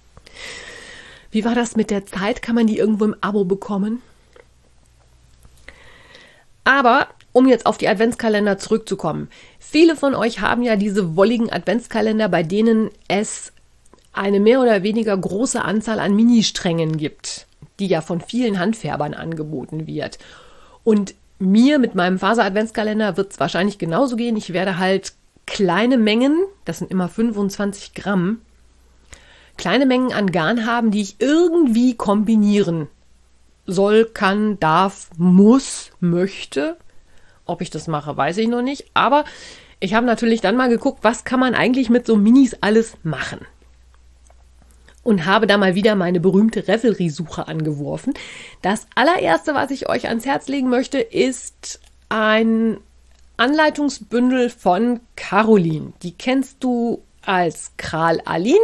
Wie 1.29 1.45
war 1.45 1.53
das 1.53 1.75
mit 1.75 1.91
der 1.91 2.07
Zeit? 2.07 2.41
Kann 2.41 2.55
man 2.55 2.65
die 2.65 2.79
irgendwo 2.79 3.05
im 3.05 3.15
Abo 3.21 3.45
bekommen? 3.45 4.01
Aber 6.63 7.09
um 7.31 7.47
jetzt 7.47 7.67
auf 7.67 7.77
die 7.77 7.87
Adventskalender 7.87 8.57
zurückzukommen. 8.57 9.29
Viele 9.59 9.95
von 9.95 10.15
euch 10.15 10.41
haben 10.41 10.63
ja 10.63 10.75
diese 10.75 11.15
wolligen 11.15 11.53
Adventskalender, 11.53 12.27
bei 12.27 12.41
denen 12.41 12.89
es 13.07 13.53
eine 14.17 14.39
mehr 14.39 14.61
oder 14.61 14.83
weniger 14.83 15.15
große 15.15 15.63
Anzahl 15.63 15.99
an 15.99 16.15
Ministrängen 16.15 16.97
gibt, 16.97 17.47
die 17.79 17.87
ja 17.87 18.01
von 18.01 18.21
vielen 18.21 18.59
Handfärbern 18.59 19.13
angeboten 19.13 19.87
wird. 19.87 20.19
Und 20.83 21.15
mir 21.39 21.79
mit 21.79 21.95
meinem 21.95 22.19
Faser-Adventskalender 22.19 23.17
wird 23.17 23.33
es 23.33 23.39
wahrscheinlich 23.39 23.77
genauso 23.77 24.15
gehen. 24.15 24.37
Ich 24.37 24.53
werde 24.53 24.77
halt 24.77 25.13
kleine 25.45 25.97
Mengen, 25.97 26.37
das 26.65 26.79
sind 26.79 26.91
immer 26.91 27.09
25 27.09 27.93
Gramm, 27.93 28.41
kleine 29.57 29.85
Mengen 29.85 30.13
an 30.13 30.31
Garn 30.31 30.65
haben, 30.65 30.91
die 30.91 31.01
ich 31.01 31.17
irgendwie 31.19 31.95
kombinieren 31.95 32.87
soll, 33.65 34.05
kann, 34.05 34.59
darf, 34.59 35.09
muss, 35.17 35.91
möchte. 35.99 36.77
Ob 37.45 37.61
ich 37.61 37.69
das 37.69 37.87
mache, 37.87 38.15
weiß 38.15 38.37
ich 38.37 38.47
noch 38.47 38.61
nicht. 38.61 38.85
Aber 38.93 39.25
ich 39.79 39.93
habe 39.93 40.05
natürlich 40.05 40.41
dann 40.41 40.55
mal 40.55 40.69
geguckt, 40.69 40.99
was 41.03 41.23
kann 41.23 41.39
man 41.39 41.53
eigentlich 41.53 41.89
mit 41.89 42.05
so 42.05 42.15
Minis 42.15 42.57
alles 42.61 42.97
machen. 43.03 43.39
Und 45.07 45.25
habe 45.25 45.47
da 45.47 45.55
mal 45.55 45.73
wieder 45.73 45.95
meine 45.95 46.19
berühmte 46.19 46.67
Revelry-Suche 46.67 47.47
angeworfen. 47.47 48.13
Das 48.61 48.87
allererste, 48.93 49.53
was 49.53 49.71
ich 49.71 49.87
euch 49.87 50.09
ans 50.09 50.25
Herz 50.25 50.49
legen 50.49 50.67
möchte, 50.67 50.99
ist 50.99 51.79
ein 52.09 52.75
Anleitungsbündel 53.37 54.49
von 54.49 54.99
Caroline. 55.15 55.93
Die 56.03 56.11
kennst 56.11 56.61
du 56.61 57.03
als 57.21 57.71
Kral 57.77 58.19
Aline. 58.25 58.59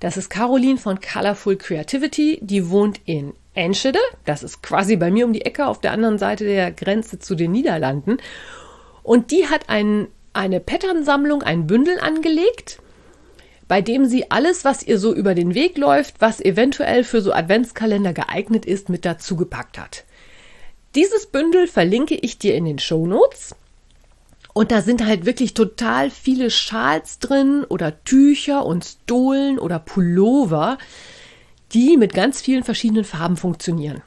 Das 0.00 0.16
ist 0.16 0.28
Caroline 0.28 0.76
von 0.76 0.98
Colorful 1.00 1.54
Creativity. 1.54 2.40
Die 2.42 2.68
wohnt 2.68 3.00
in 3.04 3.32
Enschede. 3.54 4.00
Das 4.24 4.42
ist 4.42 4.64
quasi 4.64 4.96
bei 4.96 5.12
mir 5.12 5.24
um 5.24 5.32
die 5.32 5.42
Ecke 5.42 5.68
auf 5.68 5.80
der 5.80 5.92
anderen 5.92 6.18
Seite 6.18 6.46
der 6.46 6.72
Grenze 6.72 7.20
zu 7.20 7.36
den 7.36 7.52
Niederlanden. 7.52 8.16
Und 9.04 9.30
die 9.30 9.46
hat 9.46 9.68
ein, 9.68 10.08
eine 10.32 10.58
Patternsammlung, 10.58 11.44
ein 11.44 11.68
Bündel 11.68 12.00
angelegt, 12.00 12.80
bei 13.70 13.82
dem 13.82 14.06
sie 14.06 14.32
alles, 14.32 14.64
was 14.64 14.82
ihr 14.82 14.98
so 14.98 15.14
über 15.14 15.36
den 15.36 15.54
Weg 15.54 15.78
läuft, 15.78 16.20
was 16.20 16.40
eventuell 16.40 17.04
für 17.04 17.20
so 17.20 17.32
Adventskalender 17.32 18.12
geeignet 18.12 18.66
ist, 18.66 18.88
mit 18.88 19.04
dazu 19.04 19.36
gepackt 19.36 19.78
hat. 19.78 20.02
Dieses 20.96 21.26
Bündel 21.26 21.68
verlinke 21.68 22.16
ich 22.16 22.36
dir 22.36 22.56
in 22.56 22.64
den 22.64 22.80
Show 22.80 23.06
Notes. 23.06 23.54
Und 24.54 24.72
da 24.72 24.82
sind 24.82 25.06
halt 25.06 25.24
wirklich 25.24 25.54
total 25.54 26.10
viele 26.10 26.50
Schals 26.50 27.20
drin 27.20 27.62
oder 27.62 28.02
Tücher 28.02 28.66
und 28.66 28.84
Stolen 28.84 29.60
oder 29.60 29.78
Pullover 29.78 30.76
die 31.72 31.96
mit 31.96 32.12
ganz 32.12 32.40
vielen 32.40 32.64
verschiedenen 32.64 33.04
Farben 33.04 33.36
funktionieren. 33.36 34.02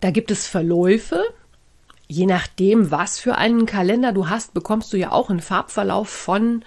Da 0.00 0.10
gibt 0.10 0.30
es 0.30 0.46
Verläufe. 0.46 1.22
Je 2.08 2.24
nachdem, 2.24 2.90
was 2.90 3.18
für 3.18 3.34
einen 3.34 3.66
Kalender 3.66 4.14
du 4.14 4.30
hast, 4.30 4.54
bekommst 4.54 4.90
du 4.94 4.96
ja 4.96 5.12
auch 5.12 5.28
einen 5.28 5.40
Farbverlauf 5.40 6.08
von 6.08 6.64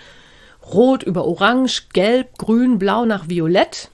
Rot 0.73 1.03
über 1.03 1.25
Orange, 1.25 1.87
Gelb, 1.93 2.37
Grün, 2.37 2.79
Blau 2.79 3.05
nach 3.05 3.29
Violett 3.29 3.89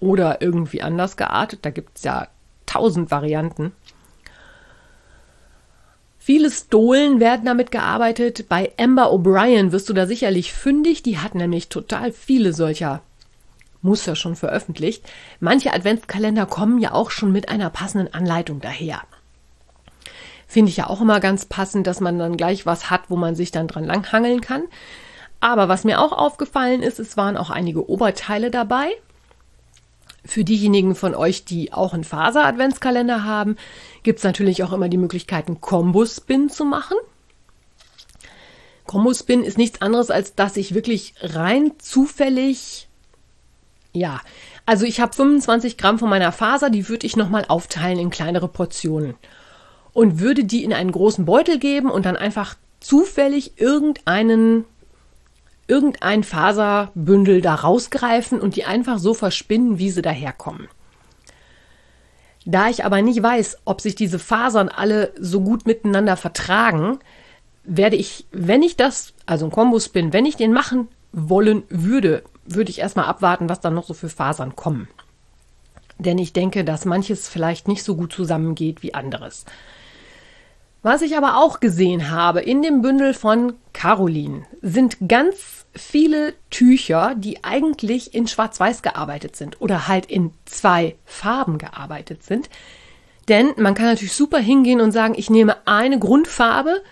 oder 0.00 0.40
irgendwie 0.42 0.82
anders 0.82 1.16
geartet. 1.16 1.60
Da 1.62 1.70
gibt 1.70 1.98
es 1.98 2.04
ja 2.04 2.28
tausend 2.66 3.10
Varianten. 3.10 3.72
Viele 6.18 6.50
Stolen 6.50 7.20
werden 7.20 7.44
damit 7.44 7.70
gearbeitet. 7.70 8.48
Bei 8.48 8.72
Amber 8.78 9.12
O'Brien 9.12 9.72
wirst 9.72 9.88
du 9.90 9.92
da 9.92 10.06
sicherlich 10.06 10.52
fündig. 10.54 11.02
Die 11.02 11.18
hat 11.18 11.34
nämlich 11.34 11.68
total 11.68 12.12
viele 12.12 12.54
solcher 12.54 13.02
Muster 13.82 14.16
schon 14.16 14.34
veröffentlicht. 14.34 15.04
Manche 15.38 15.74
Adventskalender 15.74 16.46
kommen 16.46 16.78
ja 16.78 16.92
auch 16.92 17.10
schon 17.10 17.30
mit 17.30 17.50
einer 17.50 17.68
passenden 17.68 18.14
Anleitung 18.14 18.60
daher. 18.60 19.02
Finde 20.46 20.70
ich 20.70 20.78
ja 20.78 20.88
auch 20.88 21.02
immer 21.02 21.20
ganz 21.20 21.44
passend, 21.44 21.86
dass 21.86 22.00
man 22.00 22.18
dann 22.18 22.36
gleich 22.38 22.64
was 22.64 22.88
hat, 22.88 23.02
wo 23.10 23.16
man 23.16 23.34
sich 23.34 23.50
dann 23.50 23.68
dran 23.68 23.84
langhangeln 23.84 24.40
kann. 24.40 24.62
Aber 25.44 25.68
was 25.68 25.84
mir 25.84 26.00
auch 26.00 26.12
aufgefallen 26.12 26.82
ist, 26.82 26.98
es 26.98 27.18
waren 27.18 27.36
auch 27.36 27.50
einige 27.50 27.90
Oberteile 27.90 28.50
dabei. 28.50 28.88
Für 30.24 30.42
diejenigen 30.42 30.94
von 30.94 31.14
euch, 31.14 31.44
die 31.44 31.70
auch 31.70 31.92
einen 31.92 32.02
Faser-Adventskalender 32.02 33.24
haben, 33.24 33.56
gibt 34.02 34.20
es 34.20 34.24
natürlich 34.24 34.64
auch 34.64 34.72
immer 34.72 34.88
die 34.88 34.96
Möglichkeit, 34.96 35.48
einen 35.48 35.60
Combo-Spin 35.60 36.48
zu 36.48 36.64
machen. 36.64 36.96
Combo-Spin 38.86 39.44
ist 39.44 39.58
nichts 39.58 39.82
anderes, 39.82 40.10
als 40.10 40.34
dass 40.34 40.56
ich 40.56 40.72
wirklich 40.72 41.12
rein 41.20 41.72
zufällig 41.78 42.88
ja, 43.92 44.22
also 44.64 44.86
ich 44.86 44.98
habe 44.98 45.12
25 45.12 45.76
Gramm 45.76 45.98
von 45.98 46.08
meiner 46.08 46.32
Faser, 46.32 46.70
die 46.70 46.88
würde 46.88 47.06
ich 47.06 47.16
nochmal 47.16 47.44
aufteilen 47.48 47.98
in 47.98 48.08
kleinere 48.08 48.48
Portionen 48.48 49.14
und 49.92 50.20
würde 50.20 50.44
die 50.44 50.64
in 50.64 50.72
einen 50.72 50.90
großen 50.90 51.26
Beutel 51.26 51.58
geben 51.58 51.90
und 51.90 52.06
dann 52.06 52.16
einfach 52.16 52.56
zufällig 52.80 53.60
irgendeinen 53.60 54.64
irgendein 55.66 56.24
Faserbündel 56.24 57.40
da 57.40 57.54
rausgreifen 57.54 58.40
und 58.40 58.56
die 58.56 58.64
einfach 58.64 58.98
so 58.98 59.14
verspinnen, 59.14 59.78
wie 59.78 59.90
sie 59.90 60.02
daherkommen. 60.02 60.68
Da 62.46 62.68
ich 62.68 62.84
aber 62.84 63.00
nicht 63.00 63.22
weiß, 63.22 63.58
ob 63.64 63.80
sich 63.80 63.94
diese 63.94 64.18
Fasern 64.18 64.68
alle 64.68 65.12
so 65.18 65.40
gut 65.40 65.66
miteinander 65.66 66.16
vertragen, 66.16 66.98
werde 67.64 67.96
ich, 67.96 68.26
wenn 68.30 68.62
ich 68.62 68.76
das, 68.76 69.14
also 69.24 69.46
ein 69.46 69.50
Kombospin, 69.50 70.12
wenn 70.12 70.26
ich 70.26 70.36
den 70.36 70.52
machen 70.52 70.88
wollen 71.12 71.62
würde, 71.70 72.22
würde 72.44 72.70
ich 72.70 72.80
erstmal 72.80 73.06
abwarten, 73.06 73.48
was 73.48 73.60
dann 73.60 73.74
noch 73.74 73.84
so 73.84 73.94
für 73.94 74.10
Fasern 74.10 74.54
kommen. 74.54 74.88
Denn 75.98 76.18
ich 76.18 76.32
denke, 76.32 76.64
dass 76.64 76.84
manches 76.84 77.28
vielleicht 77.28 77.68
nicht 77.68 77.82
so 77.82 77.96
gut 77.96 78.12
zusammengeht 78.12 78.82
wie 78.82 78.94
anderes. 78.94 79.46
Was 80.84 81.00
ich 81.00 81.16
aber 81.16 81.38
auch 81.38 81.60
gesehen 81.60 82.10
habe 82.10 82.42
in 82.42 82.60
dem 82.60 82.82
Bündel 82.82 83.14
von 83.14 83.54
Caroline 83.72 84.42
sind 84.60 84.98
ganz 85.08 85.64
viele 85.74 86.34
Tücher, 86.50 87.14
die 87.16 87.42
eigentlich 87.42 88.12
in 88.12 88.28
Schwarz-Weiß 88.28 88.82
gearbeitet 88.82 89.34
sind 89.34 89.62
oder 89.62 89.88
halt 89.88 90.04
in 90.04 90.32
zwei 90.44 90.96
Farben 91.06 91.56
gearbeitet 91.56 92.22
sind. 92.22 92.50
Denn 93.28 93.54
man 93.56 93.72
kann 93.72 93.86
natürlich 93.86 94.12
super 94.12 94.36
hingehen 94.36 94.82
und 94.82 94.92
sagen, 94.92 95.14
ich 95.16 95.30
nehme 95.30 95.56
eine 95.66 95.98
Grundfarbe, 95.98 96.82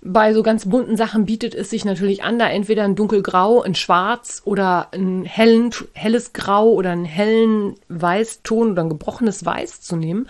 bei 0.00 0.32
so 0.32 0.42
ganz 0.42 0.66
bunten 0.66 0.96
Sachen 0.96 1.26
bietet 1.26 1.54
es 1.54 1.68
sich 1.68 1.84
natürlich 1.84 2.24
an, 2.24 2.38
da 2.38 2.48
entweder 2.48 2.84
ein 2.84 2.96
dunkelgrau, 2.96 3.60
ein 3.60 3.74
schwarz 3.74 4.40
oder 4.46 4.88
ein 4.92 5.26
hellen, 5.26 5.74
helles 5.92 6.32
Grau 6.32 6.70
oder 6.70 6.92
einen 6.92 7.04
hellen 7.04 7.74
Weißton 7.90 8.70
oder 8.70 8.82
ein 8.84 8.88
gebrochenes 8.88 9.44
Weiß 9.44 9.82
zu 9.82 9.96
nehmen. 9.96 10.26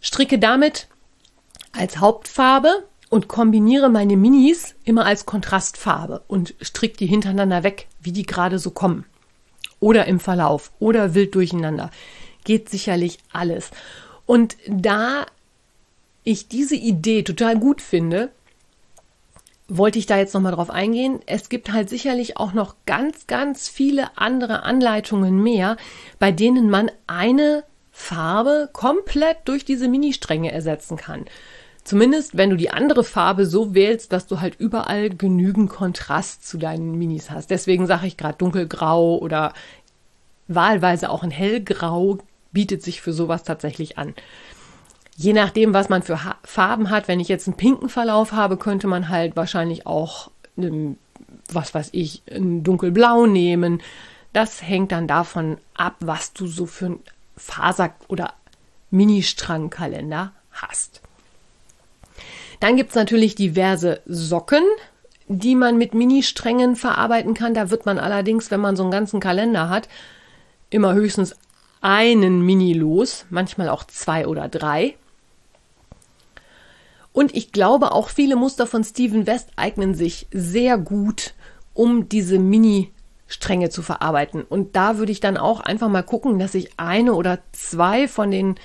Stricke 0.00 0.38
damit 0.38 0.88
als 1.76 1.98
Hauptfarbe 1.98 2.84
und 3.08 3.28
kombiniere 3.28 3.88
meine 3.88 4.16
Minis 4.16 4.74
immer 4.84 5.06
als 5.06 5.26
Kontrastfarbe 5.26 6.22
und 6.26 6.54
stricke 6.60 6.96
die 6.96 7.06
hintereinander 7.06 7.62
weg, 7.62 7.86
wie 8.00 8.12
die 8.12 8.24
gerade 8.26 8.58
so 8.58 8.70
kommen. 8.70 9.04
Oder 9.78 10.06
im 10.06 10.20
Verlauf 10.20 10.72
oder 10.78 11.14
wild 11.14 11.34
durcheinander. 11.34 11.90
Geht 12.44 12.68
sicherlich 12.68 13.18
alles. 13.32 13.70
Und 14.24 14.56
da 14.66 15.26
ich 16.24 16.48
diese 16.48 16.74
Idee 16.74 17.22
total 17.22 17.58
gut 17.58 17.80
finde, 17.80 18.30
wollte 19.68 19.98
ich 19.98 20.06
da 20.06 20.16
jetzt 20.16 20.34
nochmal 20.34 20.52
drauf 20.52 20.70
eingehen. 20.70 21.20
Es 21.26 21.48
gibt 21.48 21.72
halt 21.72 21.88
sicherlich 21.88 22.36
auch 22.36 22.52
noch 22.52 22.74
ganz, 22.86 23.26
ganz 23.26 23.68
viele 23.68 24.16
andere 24.16 24.62
Anleitungen 24.62 25.42
mehr, 25.42 25.76
bei 26.18 26.32
denen 26.32 26.70
man 26.70 26.90
eine 27.06 27.64
Farbe 27.92 28.68
komplett 28.72 29.38
durch 29.46 29.64
diese 29.64 29.88
Ministränge 29.88 30.52
ersetzen 30.52 30.96
kann. 30.96 31.24
Zumindest 31.86 32.36
wenn 32.36 32.50
du 32.50 32.56
die 32.56 32.70
andere 32.70 33.04
Farbe 33.04 33.46
so 33.46 33.72
wählst, 33.72 34.12
dass 34.12 34.26
du 34.26 34.40
halt 34.40 34.58
überall 34.58 35.08
genügend 35.08 35.70
Kontrast 35.70 36.44
zu 36.44 36.58
deinen 36.58 36.98
Minis 36.98 37.30
hast. 37.30 37.48
Deswegen 37.48 37.86
sage 37.86 38.08
ich 38.08 38.16
gerade 38.16 38.38
dunkelgrau 38.38 39.18
oder 39.18 39.52
wahlweise 40.48 41.10
auch 41.10 41.22
ein 41.22 41.30
hellgrau 41.30 42.18
bietet 42.50 42.82
sich 42.82 43.00
für 43.00 43.12
sowas 43.12 43.44
tatsächlich 43.44 43.98
an. 43.98 44.14
Je 45.16 45.32
nachdem, 45.32 45.74
was 45.74 45.88
man 45.88 46.02
für 46.02 46.24
ha 46.24 46.34
Farben 46.42 46.90
hat, 46.90 47.06
wenn 47.06 47.20
ich 47.20 47.28
jetzt 47.28 47.46
einen 47.46 47.56
pinken 47.56 47.88
Verlauf 47.88 48.32
habe, 48.32 48.56
könnte 48.56 48.88
man 48.88 49.08
halt 49.08 49.36
wahrscheinlich 49.36 49.86
auch, 49.86 50.32
einen, 50.56 50.98
was 51.52 51.72
weiß 51.72 51.90
ich, 51.92 52.20
ein 52.28 52.64
dunkelblau 52.64 53.26
nehmen. 53.26 53.80
Das 54.32 54.60
hängt 54.60 54.90
dann 54.90 55.06
davon 55.06 55.58
ab, 55.74 55.94
was 56.00 56.32
du 56.32 56.48
so 56.48 56.66
für 56.66 56.86
ein 56.86 57.00
Faser- 57.36 57.94
oder 58.08 58.34
Mini-Strangkalender 58.90 60.32
hast. 60.50 61.00
Dann 62.60 62.76
gibt 62.76 62.90
es 62.90 62.96
natürlich 62.96 63.34
diverse 63.34 64.00
Socken, 64.06 64.64
die 65.28 65.54
man 65.54 65.76
mit 65.76 65.94
Mini-Strängen 65.94 66.76
verarbeiten 66.76 67.34
kann. 67.34 67.54
Da 67.54 67.70
wird 67.70 67.86
man 67.86 67.98
allerdings, 67.98 68.50
wenn 68.50 68.60
man 68.60 68.76
so 68.76 68.82
einen 68.82 68.92
ganzen 68.92 69.20
Kalender 69.20 69.68
hat, 69.68 69.88
immer 70.70 70.94
höchstens 70.94 71.36
einen 71.80 72.42
Mini 72.42 72.72
los, 72.72 73.26
manchmal 73.30 73.68
auch 73.68 73.84
zwei 73.84 74.26
oder 74.26 74.48
drei. 74.48 74.96
Und 77.12 77.34
ich 77.34 77.52
glaube, 77.52 77.92
auch 77.92 78.08
viele 78.10 78.36
Muster 78.36 78.66
von 78.66 78.84
Steven 78.84 79.26
West 79.26 79.48
eignen 79.56 79.94
sich 79.94 80.26
sehr 80.32 80.76
gut, 80.76 81.34
um 81.72 82.08
diese 82.08 82.38
Mini-Stränge 82.38 83.70
zu 83.70 83.82
verarbeiten. 83.82 84.42
Und 84.42 84.76
da 84.76 84.98
würde 84.98 85.12
ich 85.12 85.20
dann 85.20 85.36
auch 85.36 85.60
einfach 85.60 85.88
mal 85.88 86.02
gucken, 86.02 86.38
dass 86.38 86.54
ich 86.54 86.78
eine 86.78 87.14
oder 87.14 87.38
zwei 87.52 88.06
von 88.06 88.30
den 88.30 88.56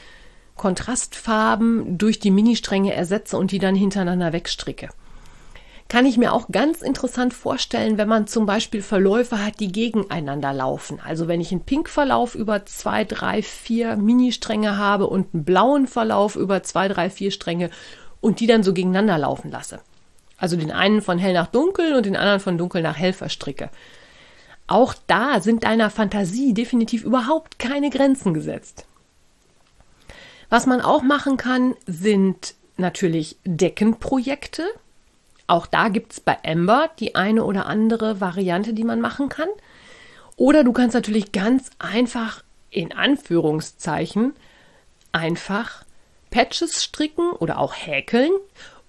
Kontrastfarben 0.55 1.97
durch 1.97 2.19
die 2.19 2.31
Ministränge 2.31 2.93
ersetze 2.93 3.37
und 3.37 3.51
die 3.51 3.59
dann 3.59 3.75
hintereinander 3.75 4.33
wegstricke. 4.33 4.89
Kann 5.91 6.05
ich 6.05 6.17
mir 6.17 6.31
auch 6.31 6.47
ganz 6.49 6.81
interessant 6.81 7.33
vorstellen, 7.33 7.97
wenn 7.97 8.07
man 8.07 8.25
zum 8.25 8.45
Beispiel 8.45 8.81
Verläufe 8.81 9.43
hat, 9.43 9.59
die 9.59 9.73
gegeneinander 9.73 10.53
laufen. 10.53 11.01
Also 11.03 11.27
wenn 11.27 11.41
ich 11.41 11.51
einen 11.51 11.65
Pink-Verlauf 11.65 12.33
über 12.33 12.65
zwei, 12.65 13.03
drei, 13.03 13.41
vier 13.41 13.97
Ministränge 13.97 14.77
habe 14.77 15.07
und 15.07 15.33
einen 15.33 15.43
blauen 15.43 15.87
Verlauf 15.87 16.37
über 16.37 16.63
zwei, 16.63 16.87
drei, 16.87 17.09
vier 17.09 17.31
Stränge 17.31 17.69
und 18.21 18.39
die 18.39 18.47
dann 18.47 18.63
so 18.63 18.73
gegeneinander 18.73 19.17
laufen 19.17 19.51
lasse. 19.51 19.81
Also 20.37 20.55
den 20.55 20.71
einen 20.71 21.01
von 21.01 21.19
hell 21.19 21.33
nach 21.33 21.47
dunkel 21.47 21.93
und 21.93 22.05
den 22.05 22.15
anderen 22.15 22.39
von 22.39 22.57
dunkel 22.57 22.81
nach 22.81 22.97
hell 22.97 23.11
verstricke. 23.11 23.69
Auch 24.67 24.93
da 25.07 25.41
sind 25.41 25.65
deiner 25.65 25.89
Fantasie 25.89 26.53
definitiv 26.53 27.03
überhaupt 27.03 27.59
keine 27.59 27.89
Grenzen 27.89 28.33
gesetzt. 28.33 28.85
Was 30.51 30.65
man 30.65 30.81
auch 30.81 31.01
machen 31.01 31.37
kann, 31.37 31.75
sind 31.87 32.55
natürlich 32.75 33.37
Deckenprojekte. 33.45 34.65
Auch 35.47 35.65
da 35.65 35.87
gibt 35.87 36.11
es 36.11 36.19
bei 36.19 36.37
Ember 36.43 36.89
die 36.99 37.15
eine 37.15 37.45
oder 37.45 37.67
andere 37.67 38.19
Variante, 38.19 38.73
die 38.73 38.83
man 38.83 38.99
machen 38.99 39.29
kann. 39.29 39.47
Oder 40.35 40.65
du 40.65 40.73
kannst 40.73 40.93
natürlich 40.93 41.31
ganz 41.31 41.69
einfach 41.79 42.43
in 42.69 42.91
Anführungszeichen 42.91 44.33
einfach 45.13 45.85
Patches 46.31 46.83
stricken 46.83 47.31
oder 47.31 47.57
auch 47.57 47.73
häkeln. 47.73 48.31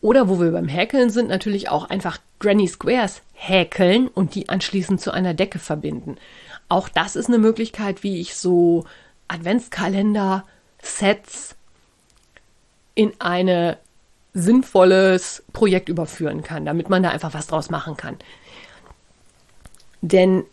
Oder 0.00 0.28
wo 0.28 0.40
wir 0.40 0.50
beim 0.50 0.66
Häkeln 0.66 1.10
sind, 1.10 1.28
natürlich 1.28 1.68
auch 1.68 1.88
einfach 1.88 2.18
Granny 2.40 2.66
Squares 2.66 3.22
häkeln 3.34 4.08
und 4.08 4.34
die 4.34 4.48
anschließend 4.48 5.00
zu 5.00 5.12
einer 5.12 5.32
Decke 5.32 5.60
verbinden. 5.60 6.16
Auch 6.68 6.88
das 6.88 7.14
ist 7.14 7.28
eine 7.28 7.38
Möglichkeit, 7.38 8.02
wie 8.02 8.20
ich 8.20 8.34
so 8.34 8.84
Adventskalender 9.28 10.44
Sets 10.82 11.54
in 12.94 13.12
ein 13.20 13.76
sinnvolles 14.34 15.42
Projekt 15.52 15.88
überführen 15.88 16.42
kann, 16.42 16.64
damit 16.64 16.90
man 16.90 17.02
da 17.02 17.10
einfach 17.10 17.34
was 17.34 17.46
draus 17.46 17.70
machen 17.70 17.96
kann. 17.96 18.16
Denn 20.00 20.44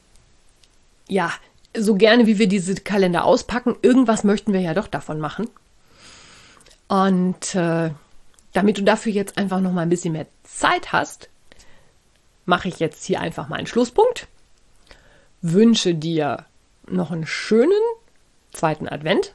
ja, 1.07 1.31
so 1.75 1.95
gerne 1.95 2.27
wie 2.27 2.37
wir 2.37 2.47
diese 2.47 2.75
Kalender 2.75 3.25
auspacken, 3.25 3.75
irgendwas 3.81 4.23
möchten 4.23 4.53
wir 4.53 4.61
ja 4.61 4.73
doch 4.73 4.87
davon 4.87 5.19
machen. 5.19 5.49
Und 6.87 7.55
äh, 7.55 7.91
damit 8.53 8.77
du 8.77 8.83
dafür 8.83 9.11
jetzt 9.11 9.37
einfach 9.37 9.59
noch 9.59 9.71
mal 9.71 9.81
ein 9.81 9.89
bisschen 9.89 10.13
mehr 10.13 10.27
Zeit 10.43 10.91
hast, 10.91 11.29
mache 12.45 12.67
ich 12.67 12.79
jetzt 12.79 13.05
hier 13.05 13.21
einfach 13.21 13.47
mal 13.47 13.57
einen 13.57 13.67
Schlusspunkt. 13.67 14.27
Wünsche 15.41 15.93
dir 15.93 16.45
noch 16.87 17.11
einen 17.11 17.27
schönen 17.27 17.81
zweiten 18.51 18.89
Advent 18.89 19.33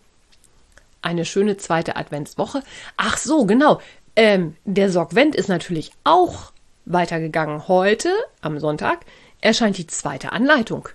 eine 1.04 1.24
schöne 1.24 1.56
zweite 1.56 1.96
Adventswoche. 1.96 2.62
Ach 2.96 3.16
so, 3.16 3.46
genau. 3.46 3.80
Ähm, 4.16 4.56
der 4.64 4.90
Sorgvent 4.90 5.34
ist 5.34 5.48
natürlich 5.48 5.92
auch 6.04 6.52
weitergegangen. 6.84 7.68
Heute, 7.68 8.10
am 8.40 8.58
Sonntag, 8.58 9.04
erscheint 9.40 9.78
die 9.78 9.86
zweite 9.86 10.32
Anleitung. 10.32 10.88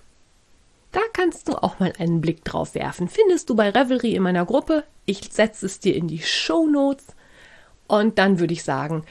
Da 0.92 1.00
kannst 1.12 1.48
du 1.48 1.54
auch 1.54 1.78
mal 1.78 1.92
einen 1.98 2.20
Blick 2.20 2.44
drauf 2.44 2.74
werfen. 2.74 3.08
Findest 3.08 3.48
du 3.48 3.54
bei 3.54 3.70
Revelry 3.70 4.14
in 4.14 4.22
meiner 4.22 4.44
Gruppe. 4.44 4.84
Ich 5.04 5.20
setze 5.30 5.66
es 5.66 5.78
dir 5.78 5.94
in 5.94 6.08
die 6.08 6.22
Show 6.22 6.66
Notes. 6.66 7.06
Und 7.86 8.18
dann 8.18 8.40
würde 8.40 8.52
ich 8.52 8.64
sagen, 8.64 9.04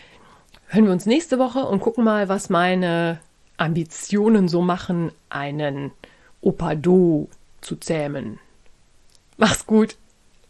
hören 0.68 0.86
wir 0.86 0.92
uns 0.92 1.06
nächste 1.06 1.40
Woche 1.40 1.66
und 1.66 1.80
gucken 1.80 2.04
mal, 2.04 2.28
was 2.28 2.50
meine 2.50 3.20
Ambitionen 3.58 4.48
so 4.48 4.62
machen, 4.62 5.12
einen 5.30 5.92
Opado 6.42 7.30
zu 7.62 7.76
zähmen. 7.76 8.40
Mach's 9.38 9.66
gut. 9.66 9.98